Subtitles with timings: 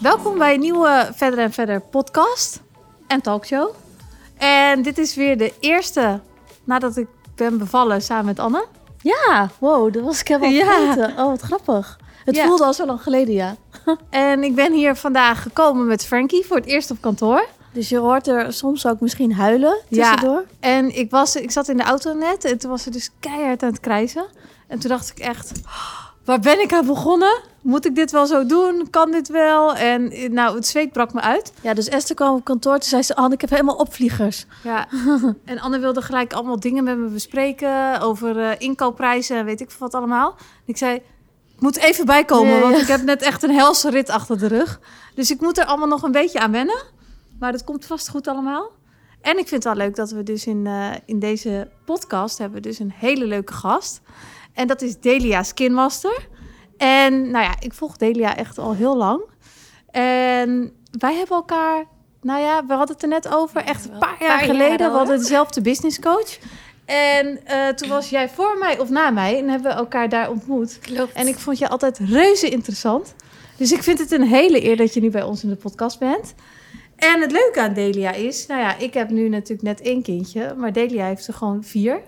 [0.00, 2.62] Welkom bij een nieuwe Verder en Verder podcast
[3.06, 3.68] en talkshow.
[4.36, 6.20] En dit is weer de eerste
[6.64, 8.66] nadat ik ben bevallen samen met Anne.
[9.02, 10.64] Ja, wow, dat was ik helemaal Ja.
[10.66, 11.10] vergeten.
[11.10, 11.98] Oh, wat grappig.
[12.24, 12.46] Het Ja.
[12.46, 13.56] voelde al zo lang geleden, ja.
[14.10, 17.46] En ik ben hier vandaag gekomen met Frankie voor het eerst op kantoor.
[17.72, 20.10] Dus je hoort er soms ook misschien huilen Ja.
[20.10, 20.44] tussendoor.
[20.60, 23.62] En ik, was, ik zat in de auto net en toen was ze dus keihard
[23.62, 24.24] aan het krijzen.
[24.66, 25.52] En toen dacht ik echt,
[26.28, 27.40] waar ben ik aan begonnen?
[27.60, 28.90] Moet ik dit wel zo doen?
[28.90, 29.74] Kan dit wel?
[29.74, 31.52] En nou, het zweet brak me uit.
[31.60, 32.72] Ja, dus Esther kwam op kantoor.
[32.72, 34.46] Toen zei ze, Anne, ik heb helemaal opvliegers.
[34.64, 34.88] Ja.
[35.44, 39.70] en Anne wilde gelijk allemaal dingen met me bespreken over eh, inkoopprijzen en weet ik
[39.70, 40.36] veel wat allemaal.
[40.64, 40.94] Ik zei,
[41.54, 42.82] ik moet even bijkomen, want ja.
[42.82, 44.80] ik heb net echt een helse rit achter de rug.
[45.14, 46.82] Dus ik moet er allemaal nog een beetje aan wennen.
[47.38, 48.70] Maar dat komt vast goed allemaal.
[49.20, 52.62] En ik vind het wel leuk dat we dus in, eh, in deze podcast hebben
[52.62, 54.00] dus een hele leuke gast.
[54.58, 56.28] En dat is Delia Skinmaster.
[56.76, 59.22] En nou ja, ik volg Delia echt al heel lang.
[59.90, 61.84] En wij hebben elkaar,
[62.22, 64.90] nou ja, we hadden het er net over, echt een paar jaar geleden.
[64.90, 66.38] we hadden dezelfde business coach.
[66.84, 70.30] En eh, toen was jij voor mij of na mij en hebben we elkaar daar
[70.30, 70.78] ontmoet.
[70.78, 71.12] Klopt.
[71.12, 73.14] En ik vond je altijd reuze interessant.
[73.56, 75.98] Dus ik vind het een hele eer dat je nu bij ons in de podcast
[75.98, 76.34] bent.
[76.96, 80.54] En het leuke aan Delia is, nou ja, ik heb nu natuurlijk net één kindje,
[80.56, 82.00] maar Delia heeft er gewoon vier.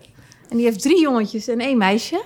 [0.49, 2.23] En die heeft drie jongetjes en één meisje.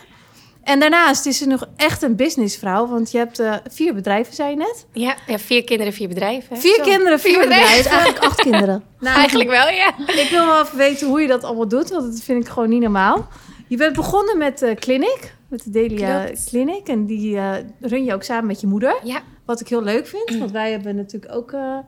[0.65, 4.51] En daarnaast is ze nog echt een businessvrouw, want je hebt eh, vier bedrijven, zei
[4.51, 4.87] je net.
[4.93, 6.57] Ja, ja, vier kinderen, vier bedrijven.
[6.57, 6.83] Vier Zo.
[6.83, 7.77] kinderen, vier, Vier bedrijven.
[7.77, 8.85] Dus eigenlijk acht kinderen.
[9.01, 9.95] Nou, Eigenlijk wel, ja.
[10.07, 12.69] Ik wil wel even weten hoe je dat allemaal doet, want dat vind ik gewoon
[12.69, 13.29] niet normaal.
[13.69, 16.45] Je bent begonnen met de clinic, met de Delia Klopt.
[16.49, 16.89] Clinic.
[16.89, 18.97] En die eh, run je ook samen met je moeder.
[19.03, 21.79] Ja, Wat ik heel leuk vind, want wij hebben natuurlijk ook eh,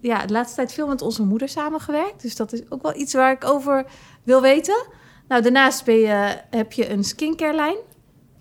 [0.00, 2.22] ja, de laatste tijd veel met onze moeder samengewerkt.
[2.22, 3.84] Dus dat is ook wel iets waar ik over
[4.22, 4.86] wil weten.
[5.28, 7.76] Nou, daarnaast ben je, heb je een skincare lijn,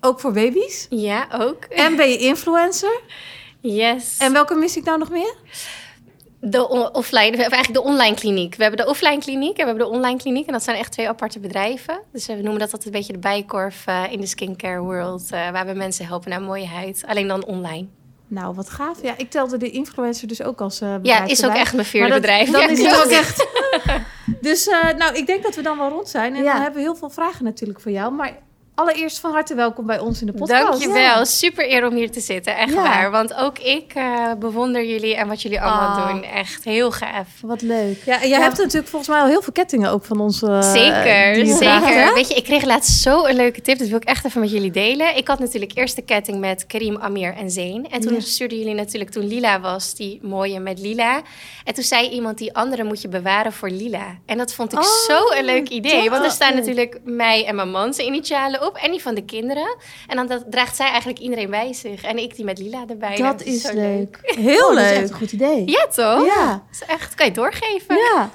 [0.04, 0.88] ook voor baby's.
[0.90, 1.64] ja ook.
[1.64, 3.00] En ben je influencer.
[3.60, 4.18] Yes.
[4.18, 5.34] En welke mis ik nou nog meer?
[6.46, 8.56] de offline, of eigenlijk de online kliniek.
[8.56, 10.48] We hebben de offline kliniek en we hebben de online kliniek.
[10.48, 12.00] En dat zijn echt twee aparte bedrijven.
[12.12, 15.24] Dus we noemen dat altijd een beetje de bijkorf eh, in de skincare world.
[15.32, 17.04] eh, waar we mensen helpen naar mooie huid.
[17.08, 17.88] Alleen dan online.
[18.28, 19.02] Nou, wat gaaf.
[19.02, 21.62] Ja, ik telde de influencer dus ook als eh Ja, bedrijf is ook erbij.
[21.62, 22.50] echt mijn vierde dat- bedrijf.
[22.52, 23.48] Dan Ja, is het ook echt.
[24.48, 26.36] dus nou, ik denk dat we dan wel rond zijn.
[26.36, 26.56] En Ja.
[26.56, 28.14] we hebben heel veel vragen natuurlijk voor jou.
[28.14, 28.38] Maar
[28.76, 30.62] allereerst van harte welkom bij ons in de podcast.
[30.68, 30.96] Dankjewel.
[30.96, 31.26] Ja.
[31.26, 32.58] Super eer om hier te zitten.
[32.58, 32.82] Echt Ja.
[32.82, 33.12] waar.
[33.12, 36.08] Want ook ik eh, bewonder jullie en wat jullie allemaal Ah.
[36.12, 36.24] doen.
[36.24, 37.28] Echt heel gaaf.
[37.42, 37.98] Wat leuk.
[38.06, 40.42] Ja, en jij hebt natuurlijk volgens mij al heel veel kettingen ook van ons.
[40.42, 42.14] eh, Zeker, zeker.
[42.14, 43.78] Weet je, ik kreeg laatst zo een leuke tip.
[43.78, 45.18] Dat wil ik echt even met jullie delen.
[45.18, 47.88] Ik had natuurlijk eerst de ketting met Karim, Amir en Zeen.
[47.90, 48.20] En toen Ja.
[48.20, 51.22] stuurden jullie natuurlijk toen Lila was, die mooie met Lila.
[51.64, 54.18] En toen zei iemand, die andere moet je bewaren voor Lila.
[54.26, 56.02] En dat vond ik Oh, zo een leuk idee.
[56.02, 56.10] toch?
[56.10, 58.76] Want er staan natuurlijk mij en mijn man zijn initialen op.
[58.76, 59.76] En die van de kinderen.
[60.08, 62.04] En dan dat draagt zij eigenlijk iedereen bij zich.
[62.04, 63.16] En ik die met Lila erbij.
[63.18, 64.20] Dat is zo leuk.
[64.36, 65.00] Heel Oh, dat is leuk.
[65.00, 65.70] echt een goed idee.
[65.70, 66.26] Ja, toch?
[66.26, 66.48] Ja.
[66.52, 67.96] Dat is echt, kan je doorgeven.
[67.96, 68.30] Ja.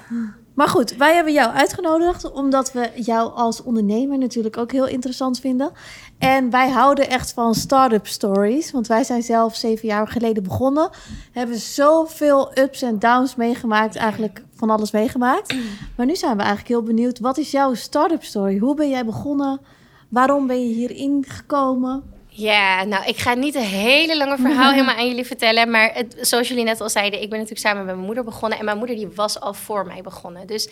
[0.53, 5.39] Maar goed, wij hebben jou uitgenodigd omdat we jou als ondernemer natuurlijk ook heel interessant
[5.39, 5.71] vinden.
[6.17, 10.89] En wij houden echt van start-up stories, want wij zijn zelf zeven jaar geleden begonnen.
[11.31, 15.55] Hebben zoveel ups en downs meegemaakt, eigenlijk van alles meegemaakt.
[15.97, 18.57] Maar nu zijn we eigenlijk heel benieuwd, wat is jouw start-up story?
[18.57, 19.59] Hoe ben jij begonnen?
[20.09, 22.03] Waarom ben je hierin gekomen?
[22.27, 25.69] Ja, nou, ik ga niet een hele lange verhaal helemaal aan jullie vertellen.
[25.71, 28.59] Maar het, zoals jullie net al zeiden, ik ben natuurlijk samen met mijn moeder begonnen.
[28.59, 30.47] En mijn moeder die was al voor mij begonnen.
[30.47, 30.69] Dus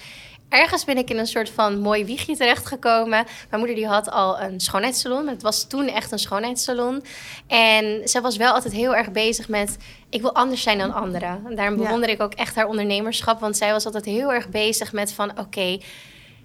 [0.49, 3.25] ergens ben ik in een soort van mooi wiegje terechtgekomen.
[3.49, 5.27] Mijn moeder die had al een schoonheidssalon.
[5.27, 7.03] Het was toen echt een schoonheidssalon.
[7.47, 9.77] En ze was wel altijd heel erg bezig met...
[10.09, 11.41] Ik wil anders zijn dan anderen.
[11.45, 11.83] En daarom Ja.
[11.83, 13.39] bewonder ik ook echt haar ondernemerschap.
[13.39, 15.39] Want zij was altijd heel erg bezig met van...
[15.39, 15.77] Oké,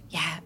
[0.06, 0.40] ja,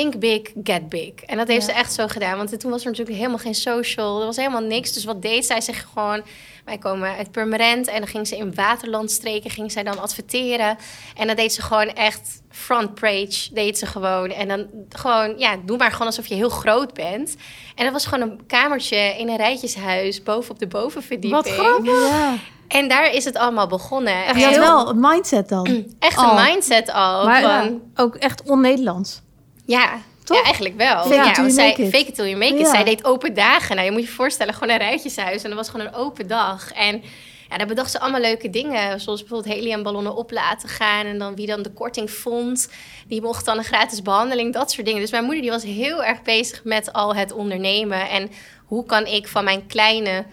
[0.00, 1.12] think big, get big.
[1.26, 1.72] En dat heeft Ja.
[1.72, 2.36] ze echt zo gedaan.
[2.36, 4.20] Want toen was er natuurlijk helemaal geen social.
[4.20, 4.92] Er was helemaal niks.
[4.92, 5.60] Dus wat deed zij?
[5.60, 6.22] Zich gewoon...
[6.64, 7.86] Wij komen uit Purmerend.
[7.88, 9.50] En dan ging ze in waterlandstreken...
[9.50, 10.76] ging zij dan adverteren.
[11.16, 12.42] En dan deed ze gewoon echt...
[12.50, 14.30] front page deed ze gewoon.
[14.30, 15.34] En dan gewoon...
[15.38, 17.36] Ja, doe maar gewoon alsof je heel groot bent.
[17.74, 20.22] En dat was gewoon een kamertje in een rijtjeshuis...
[20.22, 21.32] boven op de bovenverdieping.
[21.32, 22.08] Wat grappig.
[22.08, 22.34] Ja.
[22.68, 24.12] En daar is het allemaal begonnen.
[24.16, 25.84] Je En had heel- wel een mindset dan.
[25.98, 26.36] Echt Oh.
[26.36, 27.24] een mindset al.
[27.24, 29.20] Maar van, ja, ook echt on-Nederlands.
[29.68, 30.36] Ja, Toch?
[30.36, 31.02] ja, eigenlijk wel.
[31.02, 31.94] Fake ja, want zij, make it.
[31.94, 32.60] Fake it till you make it.
[32.60, 32.70] Ja.
[32.70, 33.74] Zij deed open dagen.
[33.74, 35.42] Nou, je moet je voorstellen, gewoon een rijtjeshuis.
[35.42, 36.72] En dat was gewoon een open dag.
[36.72, 37.02] En
[37.50, 39.00] ja, daar bedacht ze allemaal leuke dingen.
[39.00, 41.06] Zoals bijvoorbeeld heliumballonnen op laten gaan.
[41.06, 42.70] En dan wie dan de korting vond,
[43.06, 44.52] die mocht dan een gratis behandeling.
[44.52, 45.00] Dat soort dingen.
[45.00, 48.08] Dus mijn moeder die was heel erg bezig met al het ondernemen.
[48.08, 48.30] En
[48.64, 50.24] hoe kan ik van mijn kleine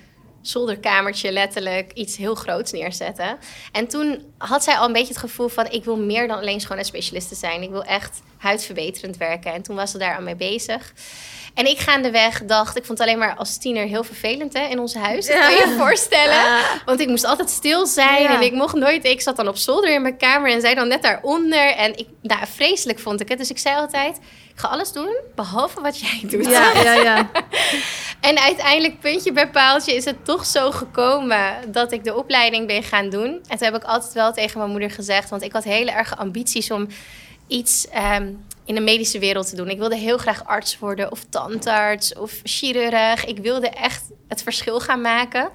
[0.42, 3.38] zolderkamertje letterlijk iets heel groots neerzetten.
[3.72, 5.68] En toen had zij al een beetje het gevoel van...
[5.70, 7.62] ik wil meer dan alleen schoonheidsspecialiste zijn.
[7.62, 9.54] Ik wil echt huidverbeterend werken.
[9.54, 10.94] En toen was ze daar aan mee bezig.
[11.54, 14.80] En ik gaandeweg dacht, ik vond het alleen maar als tiener heel vervelend hè, in
[14.80, 15.26] ons huis.
[15.26, 16.64] Dat kan je je voorstellen.
[16.86, 18.36] Want ik moest altijd stil zijn Ja.
[18.36, 19.06] en ik mocht nooit...
[19.06, 21.76] Ik zat dan op zolder in mijn kamer en zij dan net daaronder.
[21.76, 23.38] En ik, nou, vreselijk vond ik het.
[23.38, 24.18] Dus ik zei altijd,
[24.54, 26.46] ik ga alles doen, behalve wat jij doet.
[26.46, 27.30] Ja, ja, ja.
[28.20, 32.84] En uiteindelijk, puntje bij paaltje, is het toch zo gekomen dat ik de opleiding ben
[32.84, 33.28] gaan doen.
[33.28, 36.16] En toen heb ik altijd wel tegen mijn moeder gezegd, want ik had hele erge
[36.16, 36.88] ambities om
[37.48, 38.32] iets ehm,
[38.66, 39.70] in de medische wereld te doen.
[39.70, 43.26] Ik wilde heel graag arts worden, of tandarts, of chirurg.
[43.26, 45.50] Ik wilde echt het verschil gaan maken.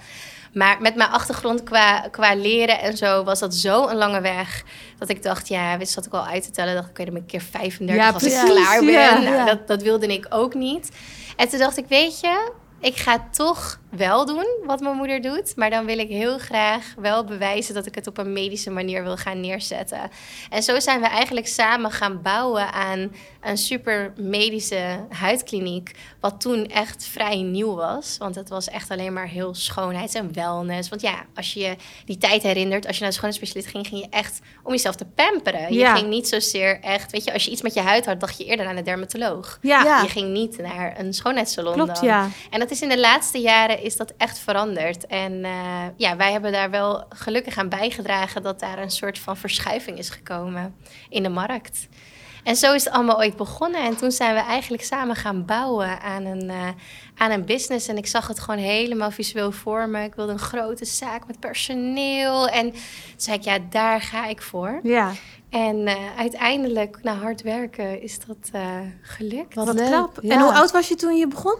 [0.55, 4.63] Maar met mijn achtergrond qua, qua leren en zo was dat zo een lange weg.
[4.99, 6.75] Dat ik dacht, ja, wist zat ik al uit te tellen.
[6.75, 8.91] Dacht ik, oké, dan ben ik een keer 35 Ja, als ik klaar ben.
[8.93, 9.19] ja.
[9.21, 9.45] Nou, Ja.
[9.45, 10.89] dat, dat wilde ik ook niet.
[11.37, 15.57] En toen dacht ik, weet je, ik ga toch wel doen wat mijn moeder doet.
[15.57, 19.03] Maar dan wil ik heel graag wel bewijzen dat ik het op een medische manier
[19.03, 20.11] wil gaan neerzetten.
[20.51, 25.91] En zo zijn we eigenlijk samen gaan bouwen aan een super medische huidkliniek.
[26.21, 28.17] Wat toen echt vrij nieuw was.
[28.19, 30.89] Want het was echt alleen maar heel schoonheids- en wellness.
[30.89, 34.01] Want ja, als je je die tijd herinnert, als je naar een schoonheidsspecialist ging, ging
[34.01, 35.73] je echt om jezelf te pamperen.
[35.73, 35.97] Je Ja.
[35.97, 38.45] ging niet zozeer echt, weet je, als je iets met je huid had, dacht je
[38.45, 39.59] eerder aan een dermatoloog.
[39.63, 40.03] Ja, Ja.
[40.03, 42.05] Je ging niet naar een schoonheidssalon klopt, dan.
[42.05, 42.29] ja.
[42.51, 45.07] En dat is in de laatste jaren is dat echt veranderd.
[45.07, 49.37] En eh, ja, wij hebben daar wel gelukkig aan bijgedragen dat daar een soort van
[49.37, 50.75] verschuiving is gekomen
[51.09, 51.89] in de markt.
[52.45, 53.81] En zo is het allemaal ooit begonnen.
[53.85, 56.69] En toen zijn we eigenlijk samen gaan bouwen aan een, eh,
[57.17, 57.89] aan een business.
[57.89, 60.05] En ik zag het gewoon helemaal visueel voor me.
[60.05, 62.49] Ik wilde een grote zaak met personeel.
[62.49, 62.81] En toen
[63.17, 64.81] zei ik, ja, daar ga ik voor.
[64.83, 65.13] Ja,
[65.51, 68.63] En eh, uiteindelijk, na hard werken, is dat eh,
[69.03, 69.55] gelukt.
[69.55, 70.19] Wat wat knap.
[70.23, 70.35] Ja.
[70.35, 71.57] En hoe oud was je toen je begon?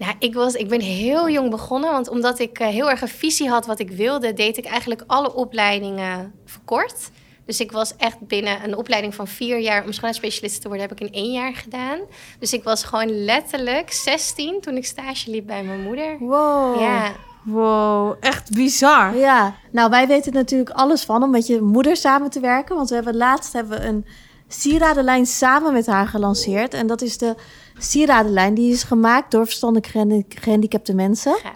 [0.00, 3.08] Nou, ik, was, ik ben heel jong begonnen, want omdat ik eh, heel erg een
[3.08, 7.10] visie had wat ik wilde, deed ik eigenlijk alle opleidingen verkort.
[7.44, 11.00] Dus ik was echt binnen een opleiding van vier jaar om schoonheidsspecialist te worden, heb
[11.00, 11.98] ik in één jaar gedaan.
[12.38, 16.18] Dus ik was gewoon letterlijk 16 toen ik stage liep bij mijn moeder.
[16.18, 16.80] Wow.
[16.80, 17.12] Ja,
[17.42, 19.16] Wow, echt bizar.
[19.16, 22.76] Ja, nou wij weten natuurlijk alles van om met je moeder samen te werken.
[22.76, 24.06] Want we hebben laatst hebben we een
[24.52, 26.74] sieradenlijn samen met haar gelanceerd.
[26.74, 27.34] En dat is de
[27.78, 28.54] sieradenlijn.
[28.54, 31.32] Die is gemaakt door verstandelijk gehandi- gehandicapte mensen.
[31.42, 31.52] gaaf.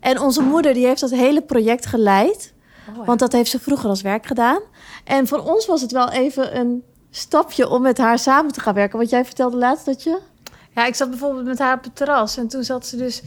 [0.00, 2.52] En onze moeder die heeft dat hele project geleid.
[2.98, 3.06] Oh.
[3.06, 4.60] Want dat heeft ze vroeger als werk gedaan.
[5.04, 8.74] En voor ons was het wel even een stapje om met haar samen te gaan
[8.74, 8.98] werken.
[8.98, 10.18] Want jij vertelde laatst dat je...
[10.74, 13.22] Ja, ik zat bijvoorbeeld met haar op het terras en toen zat ze dus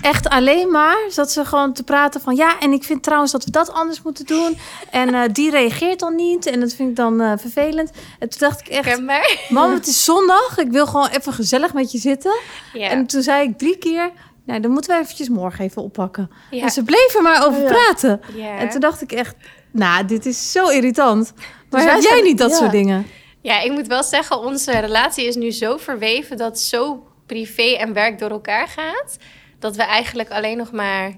[0.00, 3.44] echt alleen maar, zat ze gewoon te praten van ja, en ik vind trouwens dat
[3.44, 4.58] we dat anders moeten doen.
[4.90, 7.90] En eh, die reageert dan niet en dat vind ik dan eh, vervelend.
[8.18, 9.00] En toen dacht ik echt,
[9.48, 12.38] mam, het is zondag, ik wil gewoon even gezellig met je zitten.
[12.72, 12.88] Ja.
[12.88, 14.10] En toen zei ik drie keer,
[14.44, 16.30] nou, dan moeten we eventjes morgen even oppakken.
[16.50, 16.62] Ja.
[16.62, 18.20] En ze bleef er maar over praten.
[18.34, 18.58] Ja.
[18.58, 19.34] En toen dacht ik echt,
[19.72, 21.32] nou, dit is zo irritant.
[21.70, 22.56] Maar heb jij niet dat ja.
[22.56, 23.06] soort dingen?
[23.42, 27.92] Ja, ik moet wel zeggen, onze relatie is nu zo verweven dat zo privé en
[27.92, 29.16] werk door elkaar gaat.
[29.60, 31.12] Dat we eigenlijk alleen nog maar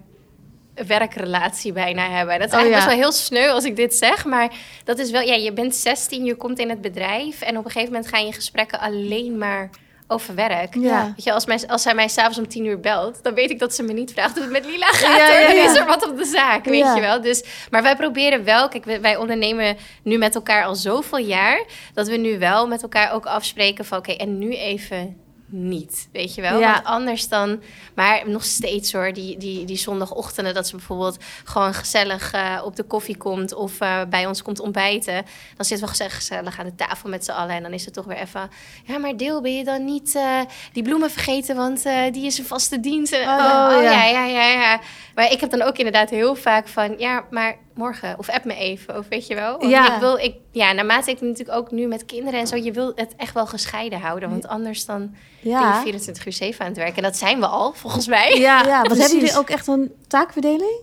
[0.74, 2.38] een werkrelatie bijna hebben.
[2.38, 2.74] Dat is Oh, eigenlijk ja.
[2.74, 4.24] best wel heel sneu als ik dit zeg.
[4.24, 4.52] Maar
[4.84, 7.40] dat is wel, ja, je bent 16, je komt in het bedrijf.
[7.40, 9.70] En op een gegeven moment gaan je gesprekken alleen maar
[10.08, 10.74] over werk.
[10.74, 11.04] Ja.
[11.16, 13.58] Weet je, als, mij, als zij mij s'avonds om tien uur belt, dan weet ik
[13.58, 15.16] dat ze me niet vraagt hoe het met Lila gaat.
[15.16, 17.20] Ja, Dan is er wat op de zaak, weet je wel.
[17.20, 21.64] Dus, maar wij proberen wel, kijk, wij- wij ondernemen nu met elkaar al zoveel jaar,
[21.94, 25.16] dat we nu wel met elkaar ook afspreken van, oké, en nu even
[25.54, 26.58] niet, weet je wel.
[26.60, 26.72] Ja.
[26.72, 27.62] Want anders dan,
[27.94, 32.76] maar nog steeds hoor, die, die, die zondagochtenden dat ze bijvoorbeeld gewoon gezellig eh, op
[32.76, 35.24] de koffie komt of eh, bij ons komt ontbijten.
[35.56, 38.04] Dan zitten we gezellig, aan de tafel met z'n allen en dan is het toch
[38.04, 38.50] weer even,
[38.84, 40.40] ja, maar Deel, ben je dan niet eh,
[40.72, 41.82] die bloemen vergeten, want
[42.12, 43.12] die is een vaste dienst.
[43.12, 43.28] En- Oh,
[43.76, 44.04] oh, ja.
[44.04, 44.80] ja, ja, ja, ja.
[45.14, 48.54] Maar ik heb dan ook inderdaad heel vaak van, ja, maar morgen of app me
[48.54, 49.58] even, of weet je wel.
[49.58, 49.94] Want Ja.
[49.94, 52.92] ik wil, ik, ja, naarmate ik natuurlijk ook nu met kinderen en zo, je wil
[52.94, 56.76] het echt wel gescheiden houden, want anders dan Ja, je 24 uur 7 aan het
[56.76, 56.96] werken.
[56.96, 58.38] En dat zijn we al, volgens mij.
[58.38, 59.00] Ja, ja precies.
[59.02, 60.80] hebben jullie ook echt een taakverdeling?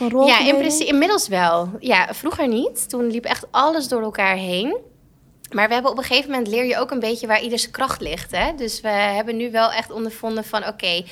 [0.00, 1.70] Of een Ja, in principe, inmiddels wel.
[1.80, 2.88] Ja, vroeger niet.
[2.88, 4.76] Toen liep echt alles door elkaar heen.
[5.50, 8.00] Maar we hebben op een gegeven moment leer je ook een beetje waar ieders kracht
[8.00, 8.30] ligt.
[8.30, 8.54] Hè?
[8.56, 11.04] Dus we hebben nu wel echt ondervonden van oké,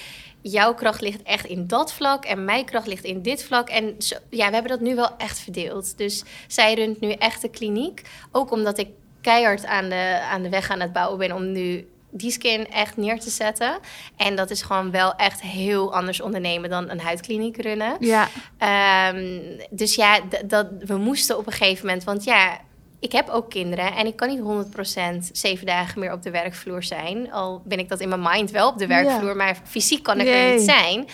[0.42, 3.68] jouw kracht ligt echt in dat vlak en mijn kracht ligt in dit vlak.
[3.68, 5.98] En zo, ja, we hebben dat nu wel echt verdeeld.
[5.98, 8.02] Dus zij runt nu echt de kliniek.
[8.32, 8.88] Ook omdat ik
[9.20, 12.96] keihard aan de, aan de weg aan het bouwen ben om nu die skin echt
[12.96, 13.78] neer te zetten.
[14.16, 17.96] En dat is gewoon wel echt heel anders ondernemen dan een huidkliniek runnen.
[18.00, 22.60] Ja, Ehm, dus ja, dat, we moesten op een gegeven moment, want ja,
[23.02, 24.66] ik heb ook kinderen en ik kan niet
[25.26, 27.32] 100% zeven dagen meer op de werkvloer zijn.
[27.32, 30.26] Al ben ik dat in mijn mind wel op de werkvloer, maar fysiek kan ik
[30.26, 31.06] er niet zijn.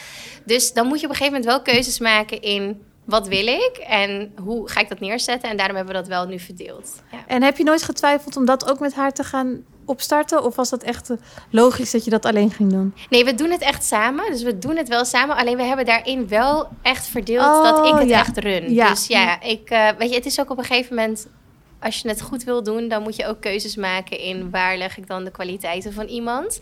[0.45, 3.85] Dus dan moet je op een gegeven moment wel keuzes maken in wat wil ik
[3.87, 5.51] en hoe ga ik dat neerzetten.
[5.51, 7.03] En daarom hebben we dat wel nu verdeeld.
[7.11, 7.19] Ja.
[7.27, 10.45] En heb je nooit getwijfeld om dat ook met haar te gaan opstarten?
[10.45, 11.17] Of was dat echt eh,
[11.51, 12.95] logisch dat je dat alleen ging doen?
[13.11, 14.31] Nee, we doen het echt samen.
[14.31, 15.37] Dus we doen het wel samen.
[15.37, 18.19] Alleen we hebben daarin wel echt verdeeld Oh, dat ik het ja.
[18.19, 18.75] echt run.
[18.75, 18.89] Ja.
[18.89, 21.27] Dus ja, ik, eh, weet je, het is ook op een gegeven moment...
[21.81, 24.97] Als je het goed wil doen, dan moet je ook keuzes maken in waar leg
[24.99, 26.59] ik dan de kwaliteiten van iemand.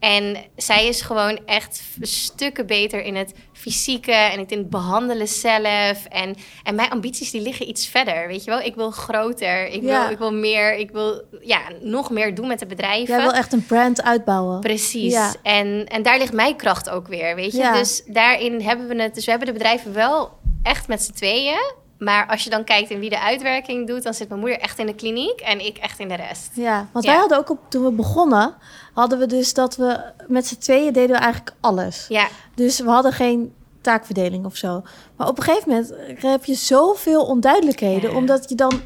[0.00, 6.04] En zij is gewoon echt stukken beter in het fysieke en in het behandelen zelf.
[6.08, 8.60] En, en mijn ambities die liggen iets verder, weet je wel.
[8.60, 10.02] Ik wil groter, ik, Ja.
[10.02, 13.14] wil, ik wil meer, ik wil ja, nog meer doen met de bedrijven.
[13.14, 14.60] Jij wil echt een brand uitbouwen.
[14.60, 15.12] Precies.
[15.12, 15.34] Ja.
[15.42, 17.58] En, en daar ligt mijn kracht ook weer, weet je.
[17.58, 17.72] Ja.
[17.72, 19.14] Dus daarin hebben we het...
[19.14, 20.30] Dus we hebben de bedrijven wel
[20.62, 21.72] echt met z'n tweeën.
[22.00, 24.02] Maar als je dan kijkt in wie de uitwerking doet...
[24.02, 26.50] dan zit mijn moeder echt in de kliniek en ik echt in de rest.
[26.54, 27.10] Ja, want Ja.
[27.10, 28.54] wij hadden ook op, toen we begonnen,
[28.94, 32.06] hadden we dus dat we met z'n tweeën deden we eigenlijk alles.
[32.08, 34.82] Ja, Dus we hadden geen taakverdeling of zo.
[35.16, 38.16] Maar op een gegeven moment heb je zoveel onduidelijkheden, Ja.
[38.16, 38.80] omdat je dan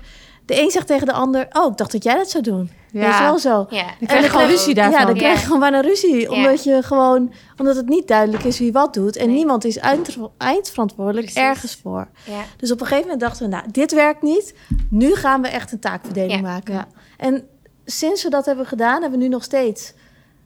[0.47, 3.01] de een zegt tegen de ander: "Oh, ik dacht dat jij dat zou doen." Ja.
[3.01, 3.67] Weet je wel zo.
[3.71, 3.83] ja.
[3.99, 5.01] Dan krijg je gewoon ruzie daarvan.
[5.01, 6.29] Ja, dan krijg je gewoon bijna ruzie, Ja.
[6.31, 9.35] omdat je gewoon omdat het niet duidelijk is wie wat doet en Nee.
[9.37, 11.43] niemand is eind, eindverantwoordelijk Precies.
[11.43, 12.09] ergens voor.
[12.25, 12.41] ja.
[12.57, 14.55] Dus op een gegeven moment dachten we: "Nou, dit werkt niet.
[14.91, 16.41] Nu gaan we echt een taakverdeling Ja.
[16.41, 16.87] maken." Ja.
[17.17, 17.47] En
[17.85, 19.93] sinds we dat hebben gedaan, hebben we nu nog steeds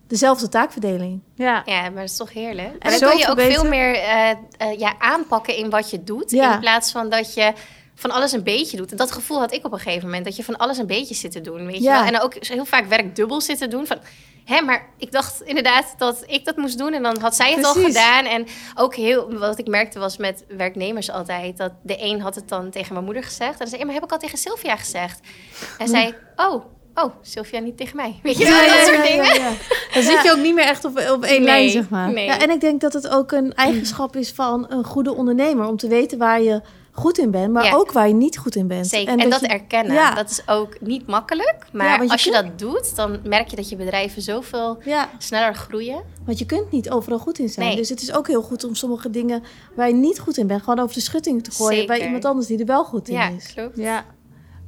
[0.06, 1.20] dezelfde taakverdeling.
[1.34, 1.62] Ja.
[1.64, 2.76] Ja, maar dat is toch heerlijk.
[2.78, 6.30] En dan kun je ook veel meer eh, eh, ja, aanpakken in wat je doet.
[6.30, 6.54] Ja.
[6.54, 7.52] In plaats van dat je
[7.98, 8.90] van alles een beetje doet.
[8.90, 10.24] En dat gevoel had ik op een gegeven moment.
[10.24, 12.02] Dat je van alles een beetje zit te doen, weet je wel.
[12.02, 13.86] En ook heel vaak werk dubbel zit te doen.
[13.86, 13.98] Van,
[14.44, 16.92] hè, maar ik dacht inderdaad dat ik dat moest doen.
[16.92, 18.24] En dan had zij het al gedaan.
[18.24, 21.56] En ook heel, wat ik merkte was met werknemers altijd...
[21.56, 23.60] dat de een had het dan tegen mijn moeder gezegd.
[23.60, 25.20] En zei maar heb ik al tegen Sylvia gezegd?
[25.78, 26.64] En zei oh,
[26.94, 28.20] oh, Sylvia niet tegen mij.
[28.22, 29.56] Weet je wel, dat soort dingen.
[29.94, 32.12] Dan zit je ook niet meer echt op, op één Nee, lijn, zeg maar.
[32.12, 32.24] nee.
[32.24, 35.66] Ja, en ik denk dat het ook een eigenschap is van een goede ondernemer.
[35.66, 36.60] Om te weten waar je
[36.98, 37.74] goed in bent, maar Ja.
[37.74, 38.86] ook waar je niet goed in bent.
[38.86, 39.18] Zeker.
[39.18, 40.14] En, dat, je- erkennen, Ja.
[40.14, 41.56] dat is ook niet makkelijk.
[41.72, 44.78] Maar Ja, als je kunt- dat doet, dan merk je dat je bedrijven zoveel
[45.18, 46.02] sneller groeien.
[46.24, 47.66] want je kunt niet overal goed in zijn.
[47.66, 47.76] Nee.
[47.76, 49.42] Dus het is ook heel goed om sommige dingen
[49.74, 52.46] waar je niet goed in bent, gewoon over de schutting te gooien bij iemand anders
[52.46, 53.52] die er wel goed in Ja, is.
[53.54, 53.76] klopt.
[53.76, 54.04] Ja.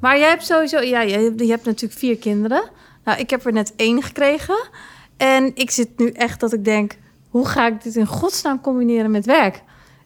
[0.01, 0.81] Maar jij hebt sowieso...
[0.81, 2.63] Ja, je, hebt- je hebt natuurlijk vier kinderen.
[3.05, 4.69] Nou, ik heb er net één gekregen.
[5.17, 6.97] En ik zit nu echt dat ik denk...
[7.29, 9.63] Hoe ga ik dit in godsnaam combineren met werk?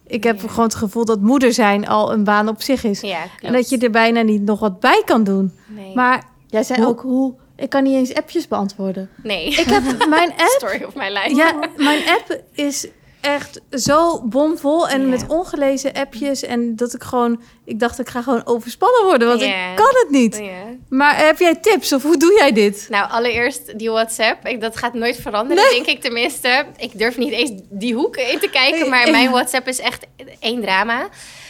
[0.07, 0.47] Ik heb Ja.
[0.47, 3.01] gewoon het gevoel dat moeder zijn al een baan op zich is.
[3.01, 3.23] Ja.
[3.41, 5.53] En dat je er bijna niet nog wat bij kan doen.
[5.67, 5.95] Nee.
[5.95, 7.33] Maar Jij zei Hoe- ook hoe.
[7.55, 9.09] Ik kan niet eens appjes beantwoorden.
[9.23, 9.47] nee.
[9.47, 10.55] ik heb mijn app...
[10.57, 11.35] Story of my life.
[11.35, 12.87] Ja, mijn app is
[13.25, 16.43] echt zo bomvol en met ongelezen appjes.
[16.43, 17.41] En dat ik gewoon...
[17.65, 20.41] Ik dacht, ik ga gewoon overspannen worden, want ik kan het niet.
[20.89, 22.87] Maar heb jij tips of hoe doe jij dit?
[22.89, 24.47] Nou, allereerst die WhatsApp.
[24.47, 26.65] Ik, dat gaat nooit veranderen, denk ik tenminste.
[26.77, 28.89] Ik durf niet eens die hoeken in te kijken.
[28.89, 30.05] Maar mijn WhatsApp is echt
[30.39, 31.07] één drama.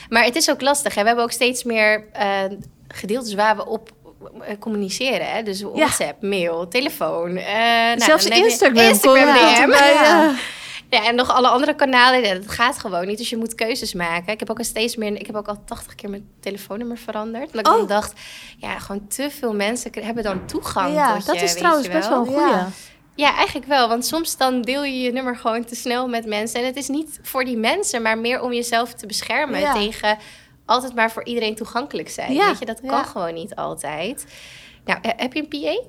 [0.09, 0.95] Maar het is ook lastig.
[0.95, 1.01] Hè?
[1.01, 2.43] We hebben ook steeds meer eh,
[2.87, 3.91] gedeeltes waar we op
[4.41, 5.27] eh, communiceren.
[5.27, 5.43] Hè?
[5.43, 7.37] Dus WhatsApp, mail, telefoon.
[7.37, 8.83] eh, nou, Zelfs Instagram.
[8.85, 9.61] Instagram DM.
[9.61, 10.03] erbij, Ja.
[10.03, 10.33] ja.
[10.89, 12.21] Ja, en nog alle andere kanalen.
[12.21, 13.17] Ja, dat gaat gewoon niet.
[13.17, 14.33] Dus je moet keuzes maken.
[14.33, 15.19] Ik heb ook al steeds meer.
[15.19, 17.45] Ik heb ook al 80 keer mijn telefoonnummer veranderd.
[17.45, 17.77] Omdat ik Oh.
[17.77, 18.13] dan dacht,
[18.57, 20.93] ja, gewoon te veel mensen hebben dan toegang.
[20.93, 22.47] Ja, tot Dat je, is trouwens best wel een goeie.
[22.47, 22.67] Ja.
[23.15, 23.87] Ja, eigenlijk wel.
[23.87, 26.59] Want soms dan deel je je nummer gewoon te snel met mensen.
[26.59, 29.73] En het is niet voor die mensen, maar meer om jezelf te beschermen Ja.
[29.73, 30.17] tegen
[30.65, 32.33] altijd maar voor iedereen toegankelijk zijn.
[32.33, 33.03] Ja, Weet je, dat kan ja.
[33.03, 34.25] gewoon niet altijd.
[34.85, 35.81] Nou, he- heb je een PA?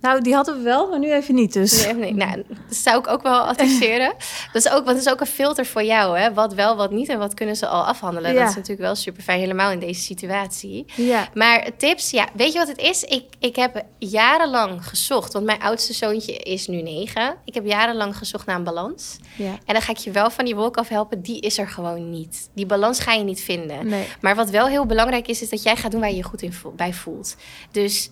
[0.00, 1.52] Nou, die hadden we wel, maar nu even niet.
[1.52, 1.84] Dus.
[1.84, 2.14] Nee, nee.
[2.14, 4.14] Nou, dat zou ik ook wel adviseren.
[4.52, 6.34] Dat is ook, want is ook een filter voor jou, hè?
[6.34, 8.32] Wat wel, wat niet en wat kunnen ze al afhandelen.
[8.32, 8.40] Ja.
[8.40, 10.84] Dat is natuurlijk wel super fijn, helemaal in deze situatie.
[10.94, 11.28] Ja.
[11.34, 13.02] Maar tips, ja, weet je wat het is?
[13.02, 17.36] Ik, ik heb jarenlang gezocht, want mijn oudste zoontje is nu negen.
[17.44, 19.16] Ik heb jarenlang gezocht naar een balans.
[19.36, 19.58] ja.
[19.64, 22.10] En dan ga ik je wel van die wolk af helpen, die is er gewoon
[22.10, 22.48] niet.
[22.54, 23.86] Die balans ga je niet vinden.
[23.86, 24.06] Nee.
[24.20, 26.42] Maar wat wel heel belangrijk is, is dat jij gaat doen waar je je goed
[26.42, 27.36] in bij voelt.
[27.70, 28.10] Dus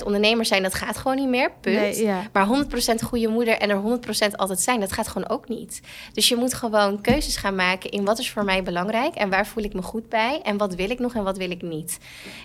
[0.00, 1.50] 100% ondernemer zijn, dat gaat gewoon niet meer.
[1.60, 1.76] Punt.
[1.76, 2.22] Nee, ja.
[2.32, 3.98] Maar 100% goede moeder en er
[4.30, 5.80] 100% altijd zijn, dat gaat gewoon ook niet.
[6.12, 9.46] Dus je moet gewoon keuzes gaan maken in wat is voor mij belangrijk en waar
[9.46, 11.98] voel ik me goed bij en wat wil ik nog en wat wil ik niet.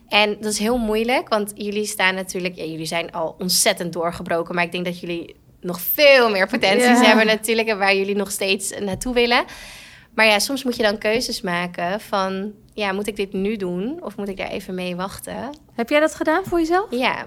[0.08, 4.56] En dat is heel moeilijk, want jullie staan natuurlijk, ja, jullie zijn al ontzettend doorgebroken,
[4.56, 7.04] maar ik denk dat jullie nog veel meer potenties Ja.
[7.04, 9.44] hebben natuurlijk en waar jullie nog steeds naartoe willen.
[10.16, 14.00] Maar ja, soms moet je dan keuzes maken van, ja, moet ik dit nu doen
[14.04, 15.50] of moet ik daar even mee wachten?
[15.74, 16.88] Heb jij dat gedaan voor jezelf?
[16.90, 17.26] Ja,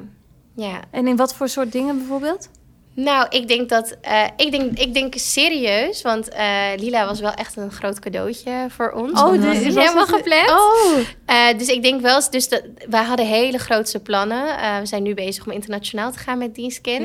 [0.56, 0.80] ja.
[0.90, 2.48] En in wat voor soort dingen bijvoorbeeld?
[2.96, 3.96] Nou, ik denk dat.
[4.00, 8.66] eh, ik, denk, ik denk serieus, want eh, Lila was wel echt een groot cadeautje
[8.68, 9.20] voor ons.
[9.20, 9.40] Oh, niet
[9.74, 10.50] was helemaal gepland.
[10.50, 14.46] Oh, Eh, dus ik denk wel, eens- dus dat, wij hadden hele grootse plannen.
[14.80, 17.02] We zijn nu bezig om internationaal te gaan met Dienstkin.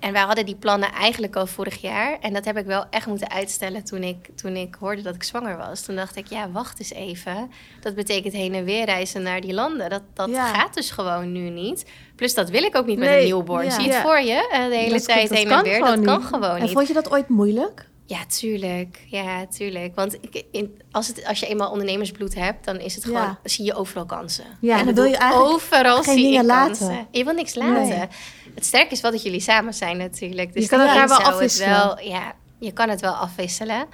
[0.00, 2.18] En wij hadden die plannen eigenlijk al vorig jaar.
[2.20, 5.22] En dat heb ik wel echt moeten uitstellen toen ik, toen ik hoorde dat ik
[5.22, 5.82] zwanger was.
[5.82, 7.50] Toen dacht ik, ja, wacht eens even.
[7.80, 9.90] Dat betekent heen en weer reizen naar die landen.
[9.90, 10.46] Dat, dat Ja.
[10.54, 11.84] gaat dus gewoon nu niet.
[12.16, 13.64] Plus dat wil ik ook niet met een newborn.
[13.64, 13.70] ja.
[13.70, 14.02] Zie je het Ja.
[14.02, 14.48] voor je?
[14.50, 15.78] eh, de hele Dat- tijd heen en weer.
[15.78, 16.26] Dat gewoon kan niet.
[16.26, 16.72] gewoon En niet.
[16.72, 17.88] vond je dat ooit moeilijk?
[18.06, 19.00] Ja, tuurlijk.
[19.06, 19.94] Ja, tuurlijk.
[19.94, 23.08] Want ik, in, als, het, als je eenmaal ondernemersbloed hebt, dan is het Ja.
[23.20, 24.44] gewoon, zie je overal kansen.
[24.60, 26.86] Ja, en dan wil je eigenlijk overal geen dingen laten.
[26.86, 27.06] kansen.
[27.10, 27.88] Je wil niks laten.
[27.98, 28.06] Nee.
[28.54, 30.52] Het sterke is wel dat jullie samen zijn natuurlijk.
[30.52, 31.68] Dus Je kan elkaar wel afwisselen.
[31.70, 33.86] Wel, ja, je kan het wel afwisselen.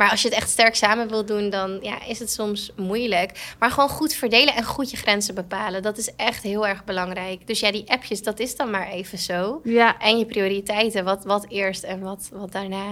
[0.00, 3.54] Maar als je het echt sterk samen wil doen, dan ja, is het soms moeilijk.
[3.58, 5.82] Maar gewoon goed verdelen en goed je grenzen bepalen.
[5.82, 7.46] Dat is echt heel erg belangrijk.
[7.46, 9.60] Dus ja, die appjes, dat is dan maar even zo.
[9.64, 12.84] Ja, En je prioriteiten, wat, wat eerst en wat, wat daarna.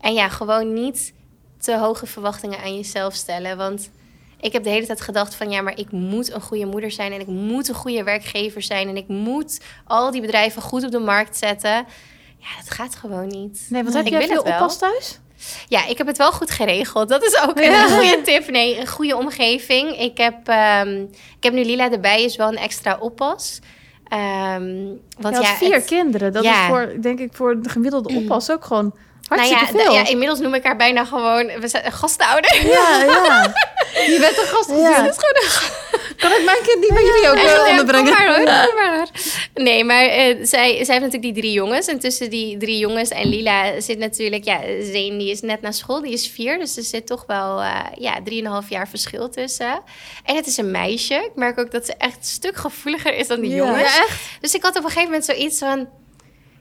[0.00, 1.12] En ja, gewoon niet
[1.58, 3.56] te hoge verwachtingen aan jezelf stellen.
[3.56, 3.90] Want
[4.40, 7.12] ik heb de hele tijd gedacht van ja, maar ik moet een goede moeder zijn
[7.12, 10.90] en ik moet een goede werkgever zijn en ik moet al die bedrijven goed op
[10.90, 11.86] de markt zetten.
[12.38, 13.66] Ja, dat gaat gewoon niet.
[13.68, 14.54] nee, want Ik heb jij wil veel het wel.
[14.54, 15.18] oppas thuis?
[15.68, 17.08] Ja, ik heb het wel goed geregeld.
[17.08, 18.50] Dat is ook een goede tip.
[18.50, 19.98] Nee, een goede omgeving.
[20.00, 21.02] Ik heb, ehm,
[21.36, 23.58] ik heb nu Lila erbij, is wel een extra oppas.
[24.08, 24.74] Ehm,
[25.18, 26.32] want Je had ja, vier het- kinderen.
[26.32, 26.62] Dat Ja.
[26.62, 28.94] is voor, denk ik, voor de gemiddelde oppas ook gewoon
[29.28, 29.94] hartstikke nou ja, veel.
[29.94, 32.66] ja, inmiddels noem ik haar bijna gewoon we zijn een gastouder.
[32.66, 33.52] Ja, ja.
[34.12, 34.70] Je bent een gast.
[34.70, 35.02] Ja.
[35.02, 38.14] Dat is gewoon Kan ik mijn kind niet bij jullie ook Ja, onderbrengen?
[38.14, 39.06] kom maar, hoor, kom maar, hoor.
[39.64, 41.86] Nee, maar eh, zij, zij heeft natuurlijk die drie jongens.
[41.86, 44.44] En tussen die drie jongens en Lila zit natuurlijk...
[44.44, 46.58] Ja, Zeen die is net naar school, die is vier.
[46.58, 49.80] Dus er zit toch wel eh ja, drieënhalf jaar verschil tussen.
[50.24, 51.14] En het is een meisje.
[51.14, 53.82] Ik merk ook dat ze echt een stuk gevoeliger is dan die jongens.
[53.82, 54.20] Echt?
[54.40, 55.88] Dus ik had op een gegeven moment zoiets van...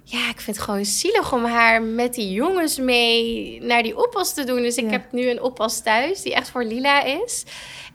[0.03, 4.33] Ja, ik vind het gewoon zielig om haar met die jongens mee naar die oppas
[4.33, 4.61] te doen.
[4.61, 4.91] Dus ik Ja.
[4.91, 7.43] heb nu een oppas thuis die echt voor Lila is.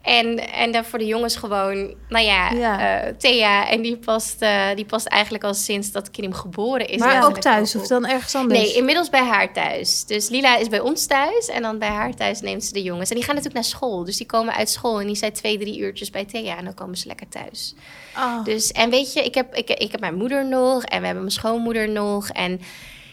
[0.03, 3.03] En, en dan voor de jongens gewoon, nou ja, Ja.
[3.05, 3.69] eh, Thea.
[3.71, 6.99] En die past, eh, die past eigenlijk al sinds dat Kim geboren is.
[6.99, 8.61] Maar ook thuis of dan ergens anders?
[8.61, 10.05] Nee, inmiddels bij haar thuis.
[10.05, 13.09] Dus Lila is bij ons thuis en dan bij haar thuis neemt ze de jongens.
[13.11, 14.05] En die gaan natuurlijk naar school.
[14.05, 16.57] Dus die komen uit school en die zijn twee, drie uurtjes bij Thea.
[16.57, 17.75] En dan komen ze lekker thuis.
[18.17, 18.45] Oh.
[18.45, 21.25] Dus, en weet je, ik heb, ik, ik heb mijn moeder nog en we hebben
[21.25, 22.29] mijn schoonmoeder nog.
[22.29, 22.61] En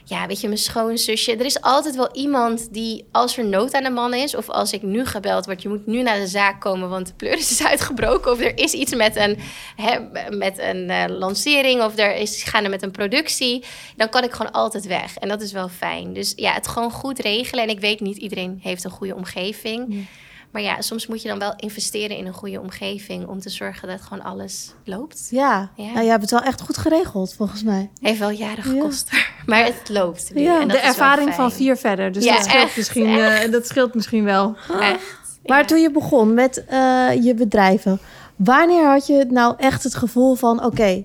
[0.09, 1.35] ja, weet je, mijn schoonzusje.
[1.35, 4.35] Er is altijd wel iemand die, als er nood aan de man is...
[4.35, 6.89] of als ik nu gebeld word, je moet nu naar de zaak komen...
[6.89, 8.31] want de pleuris is uitgebroken...
[8.31, 9.37] of er is iets met een,
[9.75, 11.83] hè, met een eh, lancering...
[11.83, 13.63] of er is gaande met een productie...
[13.95, 15.15] dan kan ik gewoon altijd weg.
[15.15, 16.13] En dat is wel fijn.
[16.13, 17.63] Dus ja, het gewoon goed regelen.
[17.63, 20.07] En ik weet niet, iedereen heeft een goede omgeving...
[20.51, 23.87] Maar ja, soms moet je dan wel investeren in een goede omgeving om te zorgen
[23.87, 25.27] dat gewoon alles loopt.
[25.31, 25.71] Ja.
[25.75, 25.91] Ja.
[25.91, 27.89] Nou, je hebt het wel echt goed geregeld, volgens mij.
[28.01, 28.79] Heeft wel jaren Ja.
[28.81, 29.11] gekost,
[29.45, 30.41] maar het loopt nu.
[30.41, 32.11] Ja, en dat de is wel ervaring van vier verder.
[32.11, 34.55] Dus Ja, dat, scheelt echt, misschien, eh, dat scheelt misschien wel.
[34.79, 35.17] Echt.
[35.45, 35.65] Maar ja.
[35.65, 37.99] toen je begon met eh, je bedrijven,
[38.35, 41.03] wanneer had je nou echt het gevoel van: oké,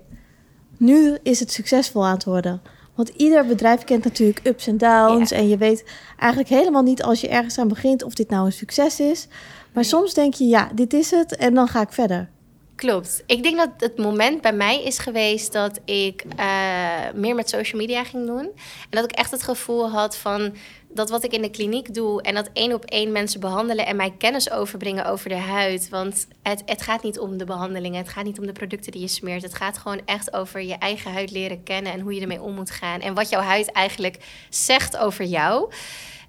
[0.79, 2.63] nu is het succesvol aan het worden?
[2.95, 5.31] Want ieder bedrijf kent natuurlijk ups en downs.
[5.31, 5.37] Ja.
[5.37, 5.85] En je weet
[6.19, 9.27] eigenlijk helemaal niet als je ergens aan begint of dit nou een succes is.
[9.29, 9.93] Maar Nee.
[9.93, 12.29] soms denk je, ja, dit is het en dan ga ik verder.
[12.77, 13.23] Klopt.
[13.27, 16.47] Ik denk dat het moment bij mij is geweest dat ik eh,
[17.15, 18.45] meer met social media ging doen.
[18.45, 20.55] En dat ik echt het gevoel had van
[20.95, 23.97] dat wat ik in de kliniek doe en dat één op één mensen behandelen en
[23.97, 25.89] mij kennis overbrengen over de huid.
[25.89, 29.01] Want het, het gaat niet om de behandelingen, het gaat niet om de producten die
[29.01, 29.43] je smeert.
[29.43, 32.55] Het gaat gewoon echt over je eigen huid leren kennen en hoe je ermee om
[32.55, 33.01] moet gaan.
[33.01, 35.73] En wat jouw huid eigenlijk zegt over jou.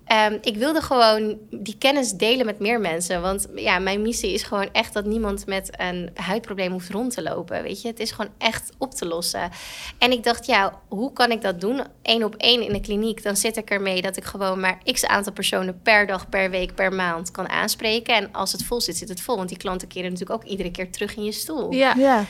[0.06, 3.22] Ehm, ik wilde gewoon die kennis delen met meer mensen.
[3.22, 7.22] Want ja, mijn missie is gewoon echt dat niemand met een huidprobleem hoeft rond te
[7.22, 7.64] lopen.
[7.64, 9.50] Weet je, het is gewoon echt op te lossen.
[9.98, 11.82] En ik dacht, ja, hoe kan ik dat doen?
[12.02, 13.24] Eén op één in de kliniek.
[13.24, 16.76] Dan zit ik ermee dat ik gewoon maar x aantal personen per dag, per week,
[16.76, 18.16] per maand kan aanspreken.
[18.16, 19.36] En als het vol zit, zit het vol.
[19.36, 21.74] Want die klanten keren natuurlijk ook iedere keer terug in je stoel.
[21.74, 21.94] Ja.
[21.98, 22.26] Ja,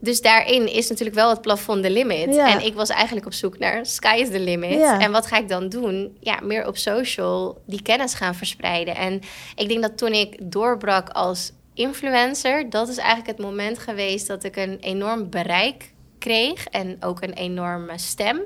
[0.00, 2.34] Dus daarin is natuurlijk wel het plafond de limit.
[2.34, 2.52] Ja.
[2.52, 4.78] En ik was eigenlijk op zoek naar sky is the limit.
[4.78, 5.00] Ja.
[5.00, 6.16] En wat ga ik dan doen?
[6.20, 8.96] Ja, meer op social die kennis gaan verspreiden.
[8.96, 9.20] En
[9.54, 14.44] ik denk dat toen ik doorbrak als influencer, dat is eigenlijk het moment geweest dat
[14.44, 18.40] ik een enorm bereik kreeg en ook een enorme stem.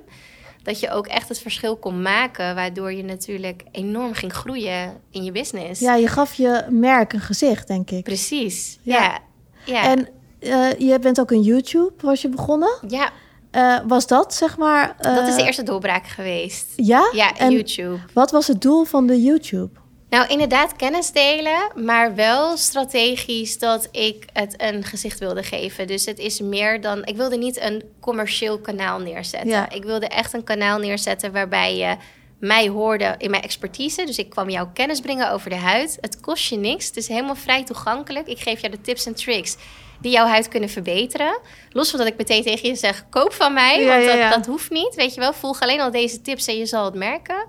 [0.63, 5.25] Dat je ook echt het verschil kon maken, waardoor je natuurlijk enorm ging groeien in
[5.25, 5.81] je business.
[5.81, 8.05] ja, je gaf je merk een gezicht, denk ik.
[8.05, 8.79] Precies.
[8.83, 9.03] Ja.
[9.03, 9.19] Ja.
[9.65, 9.91] Ja.
[9.91, 10.09] En
[10.45, 12.79] eh, je bent ook een YouTube, was je begonnen?
[12.89, 13.11] ja,
[13.51, 14.97] Eh, was dat, zeg maar...
[14.99, 16.67] dat is de eh, eerste doorbraak geweest.
[16.77, 17.11] Ja?
[17.13, 17.99] Ja, En YouTube.
[18.13, 19.71] wat was het doel van de YouTube?
[20.09, 25.87] Nou, inderdaad kennis delen, maar wel strategisch dat ik het een gezicht wilde geven.
[25.87, 27.05] Dus het is meer dan...
[27.05, 29.51] Ik wilde niet een commercieel kanaal neerzetten.
[29.51, 29.71] Ja.
[29.71, 31.97] Ik wilde echt een kanaal neerzetten waarbij je
[32.39, 34.05] mij hoorde in mijn expertise.
[34.05, 35.99] Dus ik kwam jou kennis brengen over de huid.
[36.01, 36.87] Het kost je niks.
[36.87, 38.27] Het is helemaal vrij toegankelijk.
[38.27, 39.57] Ik geef jou de tips en tricks
[40.05, 41.39] die jouw huid kunnen verbeteren.
[41.71, 43.81] Los van dat ik meteen tegen je zeg, koop van mij.
[43.81, 44.31] Ja, want dat, ja.
[44.31, 45.33] dat hoeft niet, weet je wel.
[45.33, 47.47] Volg alleen al deze tips en je zal het merken.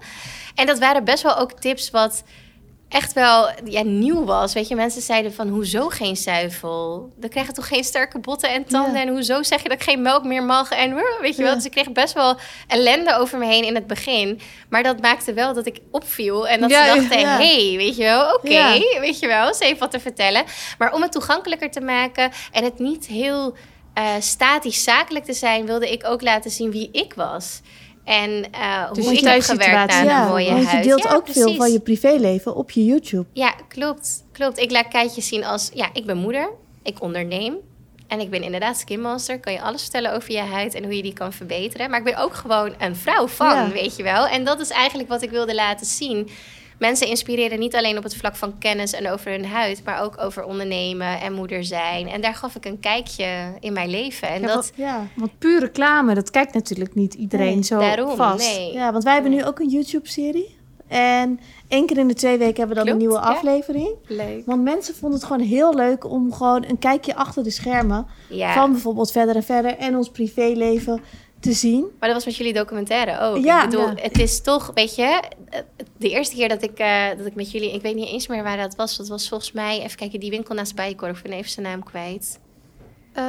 [0.56, 2.24] En dat waren best wel ook tips wat
[2.96, 4.54] echt wel ja, nieuw was.
[4.54, 7.10] Weet je, mensen zeiden van, hoezo geen zuivel?
[7.16, 8.94] Dan krijg je toch geen sterke botten en tanden?
[8.94, 9.02] Ja.
[9.02, 10.72] En hoezo zeg je dat ik geen melk meer mag?
[10.72, 11.56] En weet je wel, Ja.
[11.56, 14.40] dus ik kreeg best wel ellende over me heen in het begin.
[14.70, 16.48] Maar dat maakte wel dat ik opviel.
[16.48, 19.80] En dat Ja, ze dachten, hey, weet je wel, oké, weet je wel, ze heeft
[19.80, 20.44] wat te vertellen.
[20.78, 23.56] Maar om het toegankelijker te maken en het niet heel
[23.94, 27.62] eh, statisch zakelijk te zijn, wilde ik ook laten zien wie ik was.
[28.06, 28.42] En
[28.94, 31.56] Dus hoe je ik heb gewerkt ja, een mooie want je deelt Ja, ook veel
[31.56, 33.26] van je privéleven op je YouTube.
[33.34, 34.24] Ja, klopt.
[34.32, 34.60] Klopt.
[34.60, 35.70] Ik laat Keitjes zien als...
[35.74, 36.50] Ja, ik ben moeder.
[36.84, 37.56] Ik onderneem.
[38.08, 39.40] En ik ben inderdaad skinmaster.
[39.40, 41.90] Kan je alles vertellen over je huid en hoe je die kan verbeteren.
[41.90, 43.70] Maar ik ben ook gewoon een vrouw van, Ja.
[43.72, 44.28] weet je wel.
[44.28, 46.30] En dat is eigenlijk wat ik wilde laten zien.
[46.80, 49.82] Mensen inspireren niet alleen op het vlak van kennis en over hun huid...
[49.86, 52.08] maar ook over ondernemen en moeder zijn.
[52.08, 54.28] En daar gaf ik een kijkje in mijn leven.
[54.28, 54.72] En Ja, dat...
[54.76, 55.08] Ja.
[55.16, 58.58] Want puur reclame, dat kijkt natuurlijk niet iedereen Nee, zo Daarom, vast.
[58.58, 58.74] nee.
[58.74, 60.56] ja, want wij hebben nu ook een YouTube-serie.
[60.88, 63.20] En één keer in de twee weken hebben we dan een nieuwe ja.
[63.20, 63.90] aflevering.
[64.08, 64.46] Leuk.
[64.46, 68.08] Want mensen vonden het gewoon heel leuk om gewoon een kijkje achter de schermen...
[68.30, 68.54] Ja.
[68.54, 71.02] van bijvoorbeeld Verder en Verder en ons privéleven
[71.46, 71.82] te zien.
[72.00, 73.44] Maar dat was met jullie documentaire ook.
[73.44, 73.64] Ja.
[73.64, 73.94] ik bedoel, Ja.
[73.96, 75.60] het is toch, weet je, eh,
[75.98, 78.44] de eerste keer dat ik, eh, dat ik met jullie, ik weet niet eens meer
[78.44, 78.98] waar dat was.
[78.98, 81.18] Dat was volgens mij, even kijken, die winkel naast Bijenkorf.
[81.18, 82.40] Ik ben even zijn naam kwijt.
[83.14, 83.24] Eh,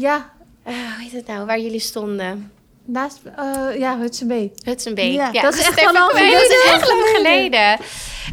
[0.00, 0.32] ja,
[0.64, 2.52] hoe heet het nou, waar jullie stonden?
[2.84, 4.52] Naast, eh, ja, Hudson Bay.
[4.64, 5.12] Hudson Bay.
[5.12, 6.10] Ja, dat is echt al kwijt.
[6.10, 6.40] geleden.
[6.40, 7.78] Dat is echt lang geleden.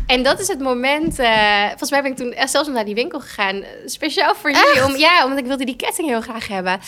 [0.07, 3.19] En dat is het moment, eh, volgens mij ben ik toen zelfs naar die winkel
[3.19, 3.55] gegaan.
[3.55, 4.85] eh, Speciaal voor jullie.
[4.85, 6.79] Om, ja, omdat ik wilde die ketting heel graag hebben.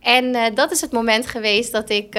[0.00, 2.18] En dat is het moment geweest dat ik,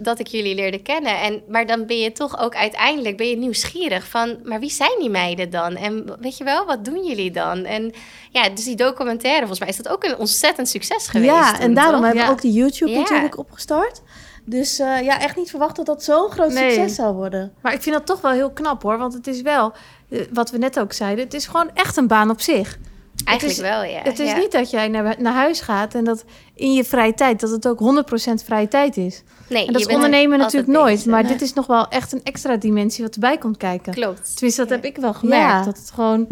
[0.00, 1.20] dat ik jullie leerde kennen.
[1.20, 4.38] En, maar dan ben je toch ook uiteindelijk ben je nieuwsgierig van...
[4.44, 5.76] maar wie zijn die meiden dan?
[5.76, 7.64] En weet je wel, wat doen jullie dan?
[7.64, 7.92] En
[8.30, 11.30] ja, dus die documentaire, volgens mij is dat ook een ontzettend succes geweest.
[11.32, 12.32] ja, en daarom hebben we Ja.
[12.32, 12.98] ook die YouTube Ja.
[12.98, 14.02] natuurlijk opgestart.
[14.44, 16.70] Dus eh, ja, echt niet verwacht dat dat zo'n groot Nee.
[16.72, 17.52] succes zou worden.
[17.62, 18.98] Maar ik vind dat toch wel heel knap hoor.
[18.98, 19.72] Want het is wel,
[20.08, 22.78] eh, wat we net ook zeiden, het is gewoon echt een baan op zich.
[23.24, 24.00] Eigenlijk is- wel, ja.
[24.02, 24.36] het is ja.
[24.36, 27.68] niet dat jij naar, naar huis gaat en dat in je vrije tijd, dat het
[27.68, 29.22] ook 100% vrije tijd is.
[29.48, 30.94] Nee, En dat is ondernemen natuurlijk nooit.
[30.94, 31.06] bezig.
[31.10, 31.32] Maar Nee.
[31.32, 33.92] dit is nog wel echt een extra dimensie wat erbij komt kijken.
[33.92, 34.32] Klopt.
[34.34, 35.44] Tenminste, dat heb ik wel gemerkt.
[35.50, 35.64] Ja.
[35.64, 36.26] Dat het gewoon,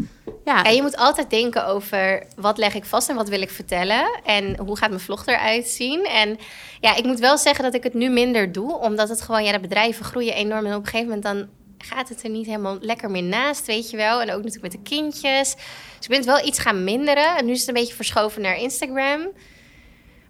[0.44, 3.50] ja, En je moet altijd denken over wat leg ik vast en wat wil ik
[3.50, 4.20] vertellen.
[4.24, 6.04] En hoe gaat mijn vlog eruit zien.
[6.04, 6.38] En
[6.80, 8.78] ja, ik moet wel zeggen dat ik het nu minder doe.
[8.78, 10.66] Omdat het gewoon, ja, de bedrijven groeien enorm.
[10.66, 11.48] En op een gegeven moment dan
[11.78, 14.20] gaat het er niet helemaal lekker meer naast, weet je wel.
[14.20, 15.54] En ook natuurlijk met de kindjes.
[15.54, 17.36] Dus ik ben het wel iets gaan minderen.
[17.36, 19.20] En nu is het een beetje verschoven naar Instagram.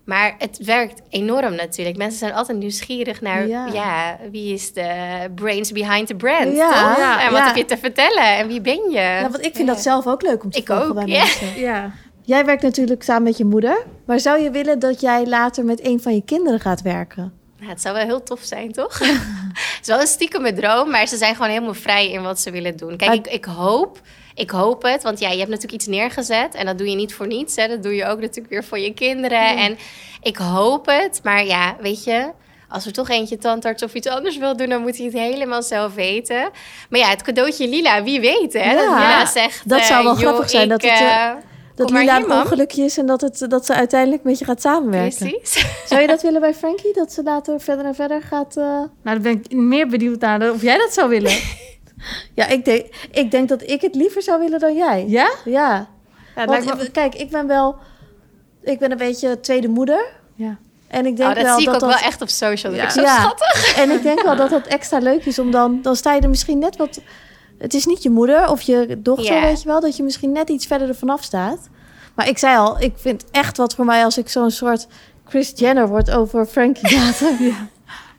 [0.04, 1.96] Maar het werkt enorm natuurlijk.
[1.96, 4.18] Mensen zijn altijd nieuwsgierig naar, ja, Ja.
[4.30, 4.90] wie is de
[5.34, 7.46] brains behind the brand, Ja, en wat ja.
[7.46, 8.36] heb je te vertellen?
[8.36, 8.96] En wie ben je?
[8.98, 11.18] Ja, want ik vind dat zelf ook leuk om te Ik volgen ook, bij ja.
[11.18, 11.58] mensen.
[11.60, 11.90] ja.
[12.22, 13.84] Jij werkt natuurlijk samen met je moeder.
[14.06, 17.32] Maar zou je willen dat jij later met een van je kinderen gaat werken?
[17.58, 18.98] Nou, het zou wel heel tof zijn, toch?
[18.98, 22.50] het is wel een stiekeme droom, maar ze zijn gewoon helemaal vrij in wat ze
[22.50, 22.96] willen doen.
[22.96, 24.00] Kijk, ik, ik hoop,
[24.34, 27.14] ik hoop het, want ja, je hebt natuurlijk iets neergezet en dat doe je niet
[27.14, 27.56] voor niets.
[27.56, 27.68] Hè?
[27.68, 29.56] Dat doe je ook natuurlijk weer voor je kinderen.
[29.56, 29.78] En
[30.22, 32.30] ik hoop het, maar ja, weet je,
[32.68, 35.62] als er toch eentje tandarts of iets anders wil doen, dan moet hij het helemaal
[35.62, 36.50] zelf weten.
[36.88, 38.74] Maar ja, het cadeautje Lila, wie weet, hè?
[38.74, 41.30] Dat Ja, Lila zegt, dat zou eh, wel joh, grappig zijn, ik, dat het, eh,
[41.78, 45.18] Dat Lila een ongelukje is en dat, het, dat ze uiteindelijk met je gaat samenwerken.
[45.18, 45.66] Precies.
[45.88, 46.92] Zou je dat willen bij Frankie?
[46.94, 48.56] Dat ze later verder en verder gaat...
[48.56, 51.32] eh, Nou, dan ben ik meer benieuwd naar of jij dat zou willen.
[52.34, 55.04] Ja, ik denk, ik denk dat ik het liever zou willen dan jij.
[55.08, 55.30] ja?
[55.44, 55.86] Ja.
[56.36, 57.76] Ja, Want, lijkt me- kijk, ik ben wel...
[58.62, 60.06] Ik ben een beetje tweede moeder.
[60.34, 60.56] ja.
[60.88, 61.98] En ik denk Oh, dat wel zie ik dat ook dat...
[62.00, 62.72] wel echt op social.
[62.72, 62.90] Dat Ja.
[62.90, 63.14] zo Ja.
[63.16, 63.76] schattig.
[63.76, 65.78] En ik denk wel dat dat extra leuk is om dan...
[65.82, 67.00] Dan sta je er misschien net wat...
[67.58, 69.40] Het is niet je moeder of je dochter, Ja.
[69.42, 69.80] weet je wel.
[69.80, 71.68] Dat je misschien net iets verder ervan af staat.
[72.14, 74.86] Maar ik zei al, ik vind echt wat voor mij als ik zo'n soort
[75.28, 77.28] Chris Jenner word over Frankie later.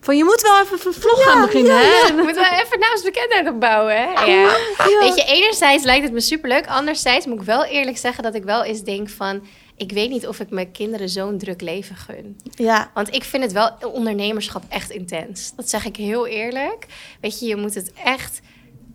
[0.02, 2.14] Van je moet wel even een vlog gaan beginnen, hè?
[2.24, 4.04] Moet wel even naamsbekendheid opbouwen, hè?
[4.12, 4.26] Ja.
[4.26, 5.00] Ja.
[5.00, 6.68] Weet je, enerzijds lijkt het me superleuk.
[6.68, 9.42] Anderzijds moet ik wel eerlijk zeggen dat ik wel eens denk van...
[9.78, 12.38] Ik weet niet of ik mijn kinderen zo'n druk leven gun.
[12.44, 15.54] Ja, Want ik vind het wel ondernemerschap echt intens.
[15.56, 16.86] Dat zeg ik heel eerlijk.
[17.22, 18.40] Weet je, je moet het echt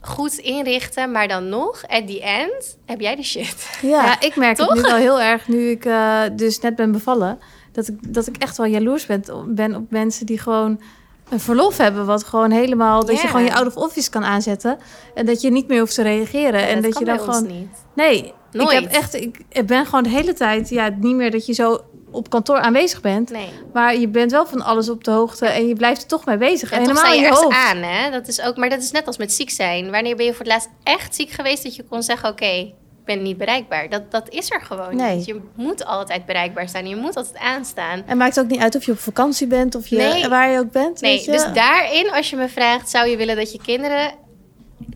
[0.05, 1.11] goed inrichten.
[1.11, 3.79] Maar dan nog, at the end, heb jij de shit.
[3.83, 4.05] ja.
[4.05, 4.69] Ja, ik merk Toch?
[4.69, 7.39] het nu wel heel erg nu ik eh, dus net ben bevallen.
[7.73, 10.81] Dat ik, dat ik echt wel jaloers ben, ben op mensen die gewoon
[11.29, 12.07] een verlof hebben.
[12.07, 14.79] Wat gewoon helemaal, dat je gewoon je out of office kan aanzetten.
[15.15, 16.69] En dat je niet meer hoeft te reageren.
[16.69, 17.47] en dat, je dan gewoon...
[17.47, 17.69] niet.
[17.95, 18.73] Nee, Nooit.
[18.73, 21.53] ik heb echt, ik, ik ben gewoon de hele tijd, ja, niet meer dat je
[21.53, 21.81] zo
[22.15, 23.31] op kantoor aanwezig bent.
[23.31, 23.49] Nee.
[23.73, 26.37] Maar je bent wel van alles op de hoogte en je blijft er toch mee
[26.37, 26.71] bezig.
[26.71, 27.57] En toch Helemaal sta je je ergens hoofd.
[27.57, 28.11] aan, hè?
[28.11, 29.91] Dat is ook, maar dat is net als met ziek zijn.
[29.91, 32.29] Wanneer ben je voor het laatst echt ziek geweest dat je kon zeggen...
[32.29, 32.73] oké,
[33.05, 33.89] ben niet bereikbaar.
[33.89, 35.17] Dat, dat is er gewoon Nee.
[35.17, 35.25] niet.
[35.27, 36.89] Je moet altijd bereikbaar zijn.
[36.89, 38.03] Je moet altijd aanstaan.
[38.07, 40.29] En maakt ook niet uit of je op vakantie bent of je, Nee.
[40.29, 41.01] waar je ook bent.
[41.01, 41.31] Nee, weet je?
[41.31, 44.13] dus daarin, als je me vraagt, zou je willen dat je kinderen...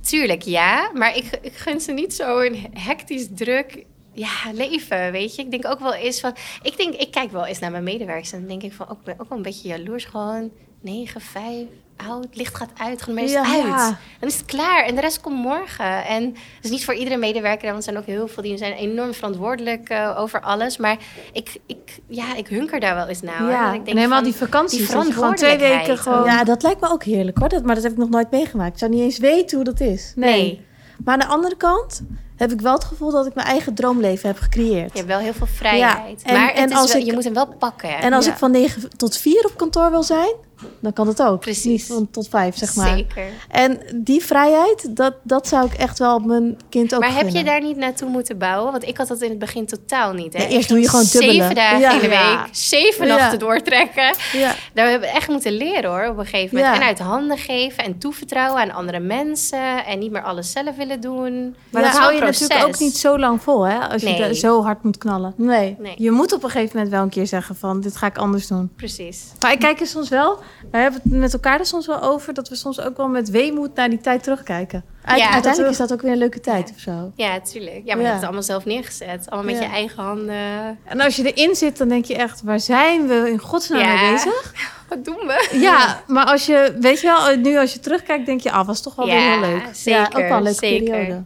[0.02, 0.90] Tuurlijk, ja.
[0.94, 3.84] Maar ik, ik gun ze niet zo een hectisch druk
[4.18, 5.42] ja, leven, weet je.
[5.42, 6.32] Ik denk ook wel eens van...
[6.62, 8.88] Ik denk, ik kijk wel eens naar mijn medewerkers en dan denk ik van...
[8.88, 10.50] Ook, ik ben ook wel een beetje jaloers gewoon.
[10.80, 13.66] 9, 5, oud, licht gaat uit, gewoon Ja, het uit.
[13.66, 13.98] ja.
[14.20, 16.04] Dan is het klaar en de rest komt morgen.
[16.04, 18.72] En het is niet voor iedere medewerker, want er zijn ook heel veel die zijn
[18.72, 20.76] enorm verantwoordelijk eh, over alles.
[20.76, 20.96] Maar
[21.32, 23.50] ik, ik, ja, ik hunker daar wel eens naar.
[23.50, 24.78] ja, Dat ik denk en helemaal van, die vakanties.
[24.86, 26.16] die dat je gewoon twee weken verantwoordelijkheid.
[26.24, 26.38] gewoon...
[26.38, 27.48] Ja, dat lijkt me ook heerlijk hoor.
[27.48, 28.72] Dat, maar dat heb ik nog nooit meegemaakt.
[28.72, 30.12] Ik zou niet eens weten hoe dat is.
[30.16, 30.66] Nee.
[31.04, 32.02] Maar aan de andere kant
[32.38, 34.90] heb ik wel het gevoel dat ik mijn eigen droomleven heb gecreëerd.
[34.92, 36.20] Je hebt wel heel veel vrijheid.
[36.24, 37.98] Ja, en- maar het en is als wel- ik- je moet hem wel pakken.
[37.98, 38.30] En als Ja.
[38.32, 40.34] ik van 9 tot 4 op kantoor wil zijn,
[40.80, 41.40] dan kan het ook.
[41.40, 41.64] Precies.
[41.64, 42.88] Niet van tot 5, zeg maar.
[42.96, 43.24] Zeker.
[43.48, 47.28] En die vrijheid, dat, dat zou ik echt wel op mijn kind ook Maar heb
[47.28, 48.72] je daar niet naartoe moeten bouwen?
[48.72, 50.32] Want ik had dat in het begin totaal niet.
[50.32, 50.38] Hè?
[50.38, 51.34] Nee, eerst doe je gewoon dubbelen.
[51.34, 51.92] Zeven dagen Ja.
[51.92, 53.16] in de week, zeven Ja.
[53.16, 54.14] nachten doortrekken.
[54.32, 54.54] Ja.
[54.74, 56.74] Daar hebben we echt moeten leren hoor, op een gegeven moment.
[56.74, 56.80] Ja.
[56.80, 59.84] En uit handen geven en toevertrouwen aan andere mensen.
[59.86, 61.56] En niet meer alles zelf willen doen.
[61.70, 63.78] Maar Dat dat hou je natuurlijk ook niet zo lang vol, hè?
[63.78, 65.32] Als je zo hard moet knallen.
[65.36, 65.76] Nee.
[65.78, 67.80] Nee, Je moet op een gegeven moment wel een keer zeggen van...
[67.80, 68.70] dit ga ik anders doen.
[68.76, 69.24] precies.
[69.40, 70.38] Maar ik kijk er soms wel...
[70.70, 72.34] We hebben het met elkaar er soms wel over...
[72.34, 74.84] dat we soms ook wel met weemoed naar die tijd terugkijken.
[75.04, 77.12] Ja, uiteindelijk dat is dat ook weer een leuke tijd of zo.
[77.14, 77.80] Ja, tuurlijk.
[77.84, 79.30] Ja, maar je hebt het allemaal zelf neergezet.
[79.30, 79.68] Allemaal met Ja.
[79.68, 80.78] je eigen handen.
[80.84, 82.42] En als je erin zit, dan denk je echt...
[82.42, 84.00] waar zijn we in godsnaam Ja.
[84.00, 84.52] mee bezig?
[84.88, 85.48] Wat doen we?
[85.60, 86.76] Ja, maar als je...
[86.80, 88.50] Weet je wel, nu als je terugkijkt, denk je...
[88.52, 89.62] ah, was toch wel weer heel leuk.
[89.72, 90.90] Zeker, ja, ook wel een leuke zeker.
[90.90, 91.22] periode.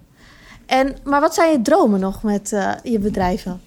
[0.66, 3.60] En, maar wat zijn je dromen nog met eh, je bedrijven?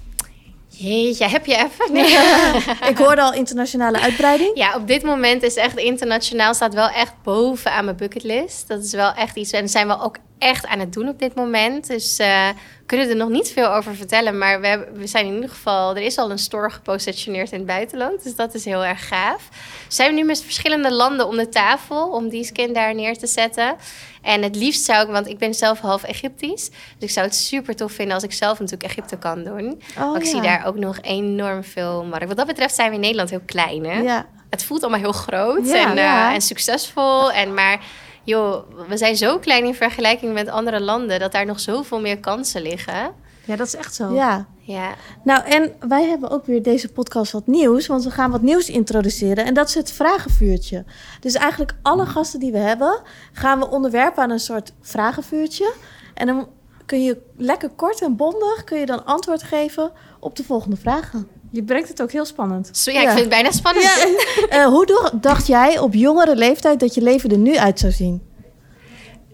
[0.77, 1.93] Jeetje, heb je even?
[1.93, 2.17] Nee.
[2.91, 4.57] ik hoorde al internationale uitbreiding.
[4.57, 8.67] Ja, op dit moment is echt internationaal staat wel echt boven aan mijn bucketlist.
[8.67, 9.51] Dat is wel echt iets.
[9.51, 11.87] En zijn we ook echt aan het doen op dit moment.
[11.87, 12.49] Dus eh,
[12.85, 14.37] kunnen er nog niet veel over vertellen.
[14.37, 15.95] Maar we, hebben, we zijn in ieder geval.
[15.95, 18.23] Er is al een store gepositioneerd in het buitenland.
[18.23, 19.49] Dus dat is heel erg gaaf.
[19.87, 23.27] Zijn we nu met verschillende landen om de tafel om die skin daar neer te
[23.27, 23.75] zetten.
[24.21, 26.69] En het liefst zou ik, want ik ben zelf half Egyptisch.
[26.69, 29.81] Dus ik zou het super tof vinden als ik zelf natuurlijk Egypte kan doen.
[29.97, 30.29] Oh, maar ik ja.
[30.29, 32.27] zie daar ook nog enorm veel markt.
[32.27, 33.99] Wat dat betreft zijn we in Nederland heel klein, hè?
[33.99, 34.25] Ja.
[34.49, 37.31] het voelt allemaal heel groot Ja, en, eh, en succesvol.
[37.31, 37.79] En maar
[38.25, 42.19] joh, we zijn zo klein in vergelijking met andere landen dat daar nog zoveel meer
[42.19, 43.13] kansen liggen.
[43.45, 44.13] Ja, dat is echt zo.
[44.13, 44.47] ja.
[44.67, 48.41] Ja, Nou, en wij hebben ook weer deze podcast wat nieuws, want we gaan wat
[48.41, 49.45] nieuws introduceren.
[49.45, 50.85] En dat is het vragenvuurtje.
[51.19, 55.73] Dus eigenlijk alle gasten die we hebben, gaan we onderwerpen aan een soort vragenvuurtje.
[56.13, 56.47] En dan
[56.85, 61.27] kun je lekker kort en bondig, kun je dan antwoord geven op de volgende vragen.
[61.51, 62.81] Je brengt het ook heel spannend.
[62.85, 62.99] Ja, Ja.
[63.01, 63.85] ik vind het bijna spannend.
[64.49, 68.21] Eh, hoe dacht jij op jongere leeftijd dat je leven er nu uit zou zien?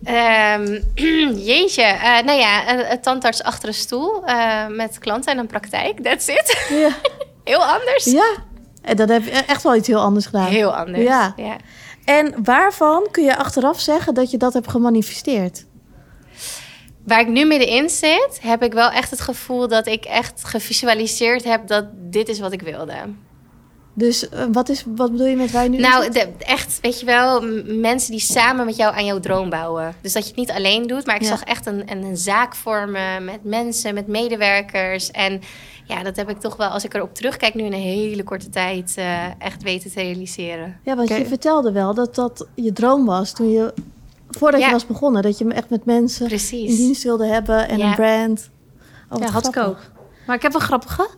[0.04, 0.80] Ehm,
[1.50, 5.48] jeetje, Eh, nou ja, een, een tandarts achter een stoel eh, met klanten en een
[5.48, 6.00] praktijk.
[6.04, 6.66] That's it.
[6.70, 6.90] Ja.
[7.44, 8.06] Heel anders.
[8.06, 8.36] ja.
[8.82, 10.48] En dan heb je echt wel iets heel anders gedaan.
[10.48, 11.04] Heel anders.
[11.04, 11.34] Ja.
[11.36, 11.56] ja.
[12.06, 15.66] En waarvan kun je achteraf zeggen dat je dat hebt gemanifesteerd?
[17.06, 21.44] Waar ik nu middenin zit, heb ik wel echt het gevoel dat ik echt gevisualiseerd
[21.44, 22.94] heb dat dit is wat ik wilde.
[23.94, 27.06] Dus eh, wat, is, wat bedoel je met je nu Nou, de- echt, weet je
[27.06, 29.96] wel, mensen die samen met jou aan jouw droom bouwen.
[30.02, 31.28] Dus dat je het niet alleen doet, maar ik Ja.
[31.28, 35.12] zag echt een, een, een zaak vormen met mensen, met medewerkers.
[35.12, 35.42] En
[35.86, 38.50] ja, dat heb ik toch wel, als ik erop terugkijk, nu in een hele korte
[38.50, 40.80] tijd eh, echt weten te realiseren.
[40.84, 43.74] Ja, want je vertelde wel dat dat je droom was toen je,
[44.38, 46.76] voordat je was begonnen, dat je me echt met mensen in Precies.
[46.76, 48.50] dienst wilde hebben en een brand.
[49.10, 49.78] Oh, ja, had ik ook.
[50.26, 51.10] Maar ik heb een grappige.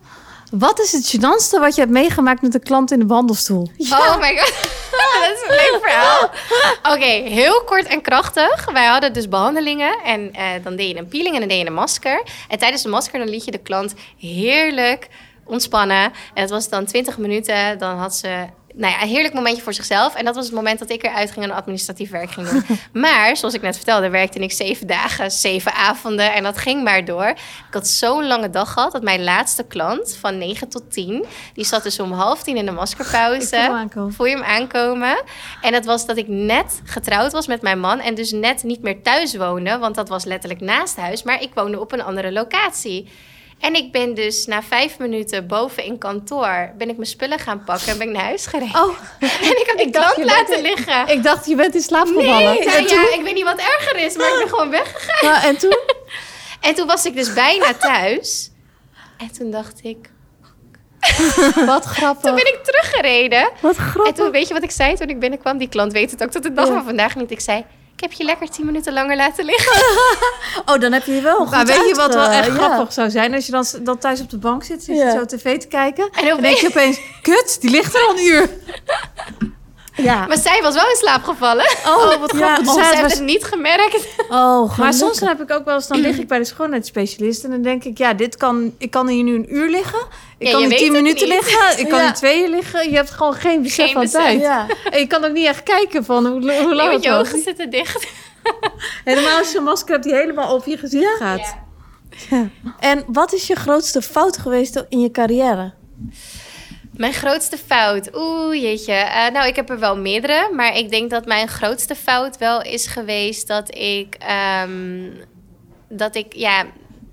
[0.50, 3.70] Wat is het gênantste wat je hebt meegemaakt met een klant in de wandelstoel?
[3.90, 4.52] Oh my god,
[5.20, 6.30] dat is een leuk verhaal.
[6.94, 8.72] Oké, heel kort en krachtig.
[8.72, 11.66] Wij hadden dus behandelingen en eh, dan deed je een peeling en dan deed je
[11.66, 12.22] een masker.
[12.48, 15.08] En tijdens de masker dan liet je de klant heerlijk
[15.44, 16.02] ontspannen.
[16.34, 17.78] En dat was dan 20 minuten.
[17.78, 20.14] Dan had ze nou ja, een heerlijk momentje voor zichzelf.
[20.14, 22.64] En dat was het moment dat ik eruit ging en administratief werk ging doen.
[23.02, 26.32] maar zoals ik net vertelde, werkte ik zeven dagen, zeven avonden.
[26.32, 27.28] En dat ging maar door.
[27.28, 31.64] Ik had zo'n lange dag gehad dat mijn laatste klant van 9 tot 10, die
[31.64, 33.46] zat dus om half tien in de maskerpauze.
[33.46, 34.12] voel hem aankomen.
[34.12, 35.22] Voel je hem aankomen?
[35.60, 38.82] En dat was dat ik net getrouwd was met mijn man en dus net niet
[38.82, 42.32] meer thuis woonde, want dat was letterlijk naast huis, maar ik woonde op een andere
[42.32, 43.08] locatie.
[43.64, 47.64] En ik ben dus na vijf minuten boven in kantoor, ben ik mijn spullen gaan
[47.64, 48.82] pakken en ben ik naar huis gereden.
[48.82, 48.96] Oh,
[49.48, 51.08] En ik heb die klant bent laten liggen.
[51.08, 52.44] ik dacht je bent in slaap Nee, gevallen.
[52.44, 55.32] nou En toen- ja, ik weet niet wat erger is, maar ik ben gewoon weggegaan.
[55.32, 55.78] Nou, en toen?
[56.60, 58.50] En toen was ik dus bijna thuis.
[59.18, 60.10] En toen dacht ik,
[61.66, 62.22] Wat grappig.
[62.22, 63.50] toen ben ik teruggereden.
[63.60, 64.14] Wat En grappig.
[64.14, 65.58] toen, weet je wat ik zei toen ik binnenkwam?
[65.58, 66.72] Die klant weet het ook tot de dag Ja.
[66.74, 67.30] van vandaag niet.
[67.30, 67.64] Ik zei,
[68.04, 69.72] heb je lekker tien minuten langer laten liggen.
[70.66, 72.52] Oh, dan heb je je wel goed Maar weet je wat wel echt ja.
[72.54, 73.34] grappig zou zijn?
[73.34, 75.10] Als je dan, dan thuis op de bank zit, zit je Ja.
[75.12, 76.08] zo tv te kijken.
[76.12, 78.50] En dan denk je opeens, kut, die ligt er al een uur.
[79.96, 80.26] Ja.
[80.26, 81.64] Maar zij was wel in slaap gevallen.
[81.86, 82.64] Oh, wat Ja, grappig.
[82.64, 84.06] Dus Dus zij was- het niet gemerkt.
[84.28, 87.44] Oh, Maar soms dan heb ik ook wel eens, dan lig ik bij de schoonheidsspecialist
[87.44, 90.06] en dan denk ik, ja, dit kan, ik kan hier nu een uur liggen.
[90.44, 91.34] Ik Ja, kan weet tien het minuten niet.
[91.44, 91.78] liggen.
[91.78, 92.04] Ik kan Ja.
[92.04, 92.90] hier twee uur liggen.
[92.90, 94.22] Je hebt gewoon geen besef Geen van besef.
[94.22, 94.40] tijd.
[94.40, 94.66] Ja.
[94.90, 97.42] En je kan ook niet echt kijken van hoe, hoe lang want het je ogen
[97.42, 98.06] zitten dicht.
[99.04, 101.56] Helemaal als je een masker hebt die helemaal op je gezicht gaat.
[102.30, 102.48] Ja.
[102.78, 105.72] En wat is je grootste fout geweest in je carrière?
[106.92, 108.10] Mijn grootste fout.
[108.16, 108.92] Oeh, jeetje.
[108.92, 110.48] Eh, nou, ik heb er wel meerdere.
[110.52, 114.14] Maar ik denk dat mijn grootste fout wel is geweest dat ik...
[114.18, 115.10] ehm,
[115.88, 116.64] dat ik, ja,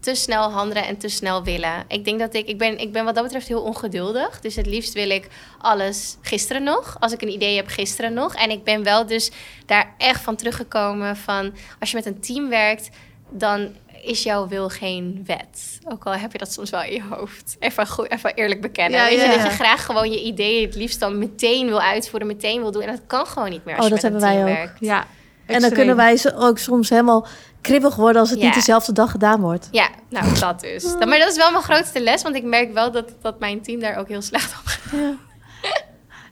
[0.02, 1.84] te snel handelen en te snel willen.
[1.88, 2.48] Ik denk dat ik...
[2.48, 4.40] Ik ben, ik ben wat dat betreft heel ongeduldig.
[4.42, 6.98] Dus het liefst wil ik alles gisteren nog.
[7.00, 8.36] Als ik een idee heb, gisteren nog.
[8.36, 9.32] En ik ben wel dus
[9.66, 11.54] daar echt van teruggekomen van...
[11.80, 12.90] Als je met een team werkt,
[13.30, 15.80] dan is jouw wil geen wet.
[15.88, 17.56] Ook al heb je dat soms wel in je hoofd.
[17.60, 19.00] Even, goed, even eerlijk bekennen.
[19.00, 19.24] Ja, Weet ja.
[19.32, 22.72] je, dat je graag gewoon je idee het liefst dan meteen wil uitvoeren, meteen wil
[22.72, 22.82] doen.
[22.82, 24.62] En dat kan gewoon niet meer als Oh, je dat met hebben een wij team
[24.62, 24.66] ook.
[24.66, 24.80] werkt.
[24.80, 25.06] Ja,
[25.46, 27.28] En dan kunnen wij ze ook soms helemaal
[27.62, 28.45] kribbig worden als het Ja.
[28.45, 29.67] niet dezelfde dag gedaan wordt.
[29.71, 30.84] Ja, nou dat dus.
[31.00, 33.62] Dan- maar dat is wel mijn grootste les, want ik merk wel dat, dat mijn
[33.62, 35.13] team daar ook heel slecht op gaat.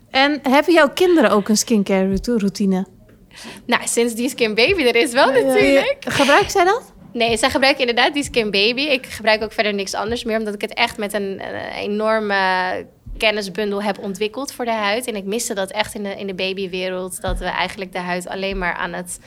[0.09, 2.85] En hebben jouw kinderen ook een skincare rout- routine?
[3.65, 5.97] Nou, sinds die Skin Baby er is wel natuurlijk.
[6.07, 6.93] Gebruikt zij dat?
[7.13, 8.81] Nee, zij gebruiken inderdaad die Skin Baby.
[8.81, 11.39] Ik gebruik ook verder niks anders meer, omdat ik het echt met een,
[11.75, 12.35] enorme
[13.17, 15.07] kennisbundel heb ontwikkeld voor de huid.
[15.07, 18.27] En ik miste dat echt in de, in de babywereld, dat we eigenlijk de huid
[18.27, 19.19] alleen maar aan het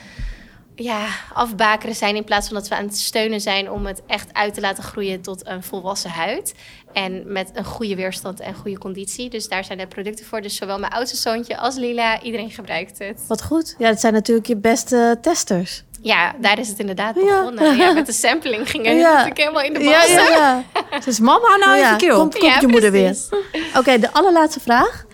[0.83, 4.29] ja, afbakeren zijn, in plaats van dat we aan het steunen zijn om het echt
[4.33, 6.55] uit te laten groeien tot een volwassen huid.
[6.93, 9.31] En met een goede weerstand en goede conditie.
[9.31, 10.41] Dus daar zijn de producten voor.
[10.41, 13.21] Dus zowel mijn oudste zoontje als Lila, iedereen gebruikt het.
[13.29, 13.75] Wat goed.
[13.79, 15.83] Ja, dat zijn natuurlijk je beste testers.
[16.01, 17.23] Ja, daar is het inderdaad Ja.
[17.23, 17.77] begonnen.
[17.77, 19.11] Ja, met de sampling ging het Ja.
[19.13, 19.89] natuurlijk helemaal in de bal.
[19.89, 20.65] Ja, ja, ja.
[21.05, 22.17] Dus mama, hou nou Ja, even kil.
[22.19, 23.17] Komt, komt Ja, je moeder weer.
[23.79, 25.05] Oké, de allerlaatste vraag.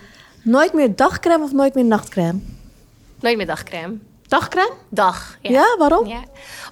[0.42, 2.38] Nooit meer dagcreme of nooit meer nachtcreme?
[3.20, 3.94] Nooit meer dagcreme.
[4.28, 4.72] Dagcreme?
[4.90, 5.38] Dag.
[5.40, 6.06] Ja, waarom?
[6.06, 6.20] Ja.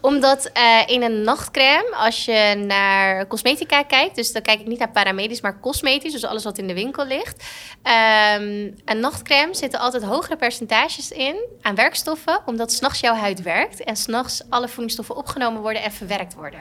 [0.01, 4.79] Omdat eh, in een nachtcreme, als je naar cosmetica kijkt, dus dan kijk ik niet
[4.79, 7.45] naar paramedisch, maar cosmetisch, dus alles wat in de winkel ligt.
[7.83, 13.85] Ehm, een nachtcreme zitten altijd hogere percentages in aan werkstoffen, omdat s'nachts jouw huid werkt
[13.85, 16.61] en s'nachts alle voedingsstoffen opgenomen worden en verwerkt worden.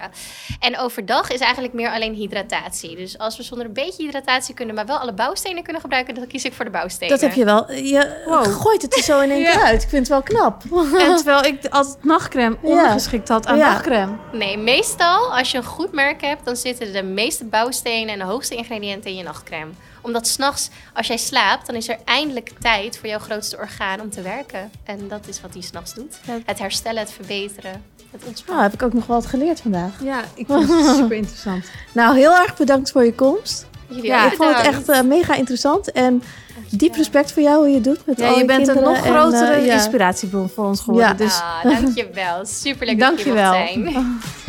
[0.60, 2.96] En overdag is eigenlijk meer alleen hydratatie.
[2.96, 6.28] Dus als we zonder een beetje hydratatie kunnen, maar wel alle bouwstenen kunnen gebruiken, dan
[6.28, 7.10] kies ik voor de bouwstenen.
[7.10, 7.72] Dat heb je wel.
[7.72, 8.46] Je Wow.
[8.62, 9.52] gooit het er zo in één Ja.
[9.52, 9.84] keer uit.
[9.84, 10.64] Ik vind het wel knap.
[11.06, 13.70] En terwijl ik altijd nachtcreme ondergeschikt had aan Ja.
[13.72, 14.12] dagcreme.
[14.32, 18.26] Nee, meestal als je een goed merk hebt, dan zitten de meeste bouwstenen en de
[18.26, 19.72] hoogste ingrediënten in je nachtcreme.
[20.02, 24.10] Omdat s'nachts, als jij slaapt, dan is er eindelijk tijd voor jouw grootste orgaan om
[24.10, 24.72] te werken.
[24.84, 26.16] En dat is wat die s'nachts doet.
[26.46, 28.64] Het herstellen, het verbeteren, het Nou, ontspannen.
[28.64, 29.92] heb ik ook nog wel wat geleerd vandaag.
[30.04, 31.66] Ja, ik vind het super interessant.
[31.92, 33.66] Nou, heel erg bedankt voor je komst.
[33.88, 35.92] Jullie Ja, ik vond het echt eh, mega interessant.
[35.92, 36.24] En
[36.70, 38.98] diep respect voor jou hoe je het doet met Ja, al je bent een nog
[38.98, 39.74] en, grotere eh, ja.
[39.74, 41.08] inspiratiebron voor ons geworden.
[41.08, 41.14] Ja.
[41.14, 42.46] Dus Ah, dankjewel.
[42.46, 43.94] Superleuk dat je mocht zijn.